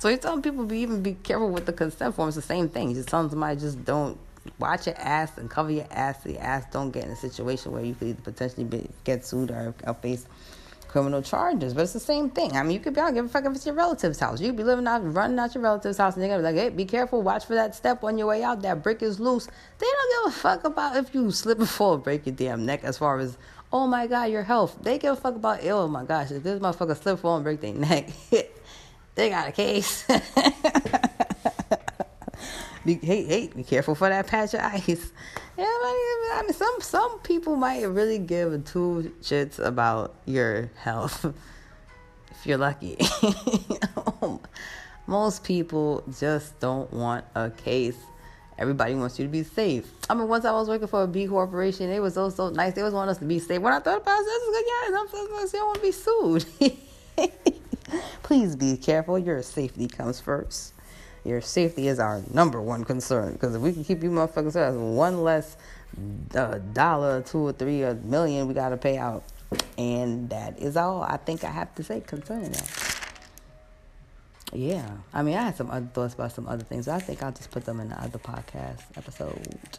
so 0.00 0.08
you're 0.08 0.18
telling 0.18 0.42
people 0.42 0.64
be 0.64 0.78
even 0.80 1.04
be 1.04 1.14
careful 1.14 1.50
with 1.50 1.66
the 1.66 1.72
consent 1.72 2.16
form. 2.16 2.28
It's 2.28 2.36
the 2.36 2.42
same 2.42 2.68
thing. 2.68 2.90
You're 2.90 3.04
telling 3.04 3.30
somebody 3.30 3.60
just 3.60 3.84
don't 3.84 4.18
watch 4.58 4.88
your 4.88 4.98
ass 4.98 5.38
and 5.38 5.48
cover 5.48 5.70
your 5.70 5.86
ass 5.92 6.24
so 6.24 6.30
your 6.30 6.42
ass 6.42 6.64
don't 6.72 6.90
get 6.90 7.04
in 7.04 7.10
a 7.12 7.16
situation 7.16 7.70
where 7.70 7.84
you 7.84 7.94
could 7.94 8.24
potentially 8.24 8.64
be, 8.64 8.90
get 9.04 9.24
sued 9.24 9.52
or, 9.52 9.72
or 9.86 9.94
face 9.94 10.26
criminal 10.92 11.22
charges. 11.22 11.72
But 11.72 11.84
it's 11.84 11.94
the 11.94 12.00
same 12.00 12.28
thing. 12.30 12.54
I 12.54 12.62
mean, 12.62 12.72
you 12.72 12.80
could 12.80 12.92
be, 12.92 13.00
don't 13.00 13.14
give 13.14 13.24
a 13.24 13.28
fuck 13.28 13.46
if 13.46 13.56
it's 13.56 13.64
your 13.64 13.74
relative's 13.74 14.20
house. 14.20 14.40
You 14.40 14.52
be 14.52 14.62
living 14.62 14.86
out, 14.86 15.00
running 15.14 15.38
out 15.38 15.54
your 15.54 15.64
relative's 15.64 15.96
house, 15.96 16.14
and 16.14 16.22
they're 16.22 16.28
gonna 16.28 16.40
be 16.42 16.54
like, 16.54 16.62
hey, 16.62 16.68
be 16.68 16.84
careful, 16.84 17.22
watch 17.22 17.46
for 17.46 17.54
that 17.54 17.74
step 17.74 18.04
on 18.04 18.18
your 18.18 18.26
way 18.28 18.44
out. 18.44 18.60
That 18.62 18.82
brick 18.82 19.02
is 19.02 19.18
loose. 19.18 19.46
They 19.46 19.86
don't 19.86 20.26
give 20.26 20.34
a 20.34 20.38
fuck 20.38 20.64
about 20.64 20.96
if 20.96 21.14
you 21.14 21.30
slip 21.32 21.58
and 21.58 21.68
fall, 21.68 21.96
break 21.96 22.26
your 22.26 22.34
damn 22.34 22.66
neck, 22.66 22.84
as 22.84 22.98
far 22.98 23.18
as, 23.18 23.38
oh 23.72 23.86
my 23.86 24.06
God, 24.06 24.24
your 24.30 24.42
health. 24.42 24.78
They 24.82 24.98
give 24.98 25.14
a 25.14 25.16
fuck 25.16 25.34
about, 25.34 25.64
oh 25.64 25.88
my 25.88 26.04
gosh, 26.04 26.30
if 26.30 26.42
this 26.42 26.60
motherfucker 26.60 27.02
slip, 27.02 27.18
fall, 27.18 27.36
and 27.36 27.44
break 27.44 27.60
their 27.62 27.72
neck, 27.72 28.10
they 29.14 29.30
got 29.30 29.48
a 29.48 29.52
case. 29.52 30.06
Be, 32.84 32.94
hey, 32.94 33.24
hey, 33.24 33.50
be 33.54 33.62
careful 33.62 33.94
for 33.94 34.08
that 34.08 34.26
patch 34.26 34.54
of 34.54 34.60
ice. 34.60 35.12
Yeah, 35.58 35.66
I 35.66 36.42
mean, 36.44 36.54
some 36.54 36.76
some 36.80 37.18
people 37.18 37.56
might 37.56 37.82
really 37.82 38.18
give 38.18 38.64
two 38.64 39.12
shits 39.20 39.58
about 39.58 40.14
your 40.24 40.70
health 40.76 41.26
if 42.30 42.46
you're 42.46 42.58
lucky. 42.58 42.96
Um, 44.22 44.40
most 45.06 45.44
people 45.44 46.02
just 46.18 46.58
don't 46.60 46.92
want 46.92 47.24
a 47.34 47.50
case. 47.50 47.98
Everybody 48.56 48.94
wants 48.94 49.18
you 49.18 49.26
to 49.26 49.30
be 49.30 49.42
safe. 49.42 49.92
I 50.08 50.14
mean, 50.14 50.28
once 50.28 50.44
I 50.44 50.52
was 50.52 50.68
working 50.68 50.86
for 50.86 51.02
a 51.02 51.06
B 51.06 51.26
corporation, 51.26 51.90
they 51.90 52.00
was 52.00 52.14
so 52.14 52.30
so 52.30 52.48
nice. 52.48 52.72
They 52.72 52.82
was 52.82 52.94
want 52.94 53.10
us 53.10 53.18
to 53.18 53.24
be 53.24 53.38
safe. 53.38 53.60
When 53.60 53.72
I 53.72 53.78
thought 53.80 54.00
about 54.00 54.20
it, 54.20 54.26
I 54.26 54.46
was 54.46 54.56
like, 54.56 54.64
yeah, 54.68 55.00
I'm 55.00 55.08
so 55.08 55.26
don't 55.58 55.66
want 55.66 55.76
to 55.76 55.82
be 55.82 55.92
sued. 55.92 56.46
Please 58.22 58.56
be 58.56 58.76
careful. 58.76 59.18
Your 59.18 59.42
safety 59.42 59.88
comes 59.88 60.20
first. 60.20 60.71
Your 61.24 61.40
safety 61.40 61.86
is 61.86 62.00
our 62.00 62.22
number 62.32 62.60
one 62.60 62.84
concern 62.84 63.34
because 63.34 63.54
if 63.54 63.62
we 63.62 63.72
can 63.72 63.84
keep 63.84 64.02
you 64.02 64.10
motherfuckers 64.10 64.56
as 64.56 64.74
one 64.74 65.22
less 65.22 65.56
uh, 66.34 66.58
dollar, 66.72 67.22
two 67.22 67.38
or 67.38 67.52
three 67.52 67.82
or 67.82 67.94
million 67.94 68.48
we 68.48 68.54
got 68.54 68.70
to 68.70 68.76
pay 68.76 68.98
out. 68.98 69.22
And 69.78 70.30
that 70.30 70.58
is 70.58 70.76
all 70.76 71.02
I 71.02 71.18
think 71.18 71.44
I 71.44 71.50
have 71.50 71.74
to 71.76 71.82
say 71.84 72.00
concerning 72.00 72.52
that. 72.52 72.98
Yeah. 74.52 74.90
I 75.14 75.22
mean, 75.22 75.36
I 75.36 75.44
had 75.44 75.56
some 75.56 75.70
other 75.70 75.86
thoughts 75.86 76.14
about 76.14 76.32
some 76.32 76.48
other 76.48 76.64
things. 76.64 76.88
I 76.88 76.98
think 76.98 77.22
I'll 77.22 77.32
just 77.32 77.50
put 77.50 77.64
them 77.64 77.80
in 77.80 77.90
the 77.90 78.02
other 78.02 78.18
podcast 78.18 78.82
episode. 78.96 79.78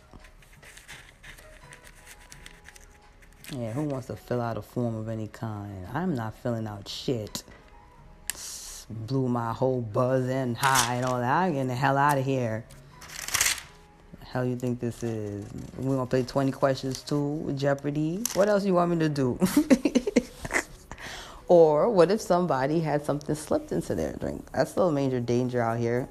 Yeah, 3.51 3.71
who 3.73 3.84
wants 3.84 4.08
to 4.08 4.15
fill 4.15 4.41
out 4.41 4.58
a 4.58 4.62
form 4.62 4.95
of 4.95 5.10
any 5.10 5.27
kind? 5.27 5.88
I'm 5.93 6.15
not 6.15 6.36
filling 6.36 6.65
out 6.65 6.88
shit 6.88 7.43
blew 8.93 9.27
my 9.27 9.53
whole 9.53 9.82
buzz 9.82 10.27
and 10.29 10.56
high 10.56 10.95
and 10.95 11.06
all 11.06 11.19
that. 11.19 11.32
I'm 11.32 11.53
getting 11.53 11.67
the 11.67 11.75
hell 11.75 11.97
out 11.97 12.17
of 12.17 12.25
here. 12.25 12.65
Hell 14.25 14.45
you 14.45 14.56
think 14.56 14.79
this 14.79 15.03
is? 15.03 15.45
We're 15.77 15.95
gonna 15.95 16.08
play 16.08 16.23
20 16.23 16.51
questions 16.51 17.01
too, 17.01 17.53
Jeopardy. 17.56 18.23
What 18.34 18.49
else 18.49 18.65
you 18.65 18.73
want 18.73 18.91
me 18.91 18.99
to 18.99 19.10
do? 19.10 19.39
or 21.47 21.89
what 21.89 22.10
if 22.10 22.19
somebody 22.19 22.79
had 22.79 23.06
something 23.06 23.36
slipped 23.36 23.71
into 23.71 23.93
their 23.93 24.13
drink? 24.13 24.45
That's 24.51 24.71
still 24.71 24.89
a 24.89 24.91
major 24.91 25.19
danger 25.19 25.62
out 25.62 25.77
here. 25.77 26.10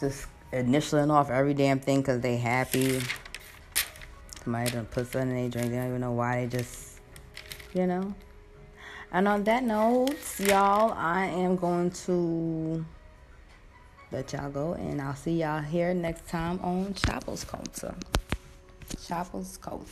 Just 0.00 0.26
initialing 0.52 1.10
off 1.10 1.30
every 1.30 1.54
damn 1.54 1.80
thing 1.80 2.00
because 2.00 2.20
they 2.20 2.36
happy. 2.36 3.00
Somebody 4.44 4.70
done 4.70 4.86
put 4.86 5.10
something 5.10 5.30
in 5.30 5.36
their 5.36 5.48
drink. 5.48 5.70
They 5.70 5.76
don't 5.76 5.88
even 5.88 6.00
know 6.00 6.12
why. 6.12 6.46
They 6.46 6.58
just, 6.58 7.00
you 7.74 7.86
know. 7.86 8.14
And 9.10 9.26
on 9.26 9.44
that 9.44 9.64
note, 9.64 10.16
y'all, 10.38 10.92
I 10.92 11.26
am 11.26 11.56
going 11.56 11.90
to 12.06 12.84
let 14.12 14.32
y'all 14.32 14.50
go, 14.50 14.74
and 14.74 15.00
I'll 15.00 15.14
see 15.14 15.40
y'all 15.40 15.62
here 15.62 15.94
next 15.94 16.28
time 16.28 16.60
on 16.62 16.92
Chapo's 16.92 17.44
Corner. 17.44 17.94
Chapo's 18.98 19.56
Corner. 19.56 19.84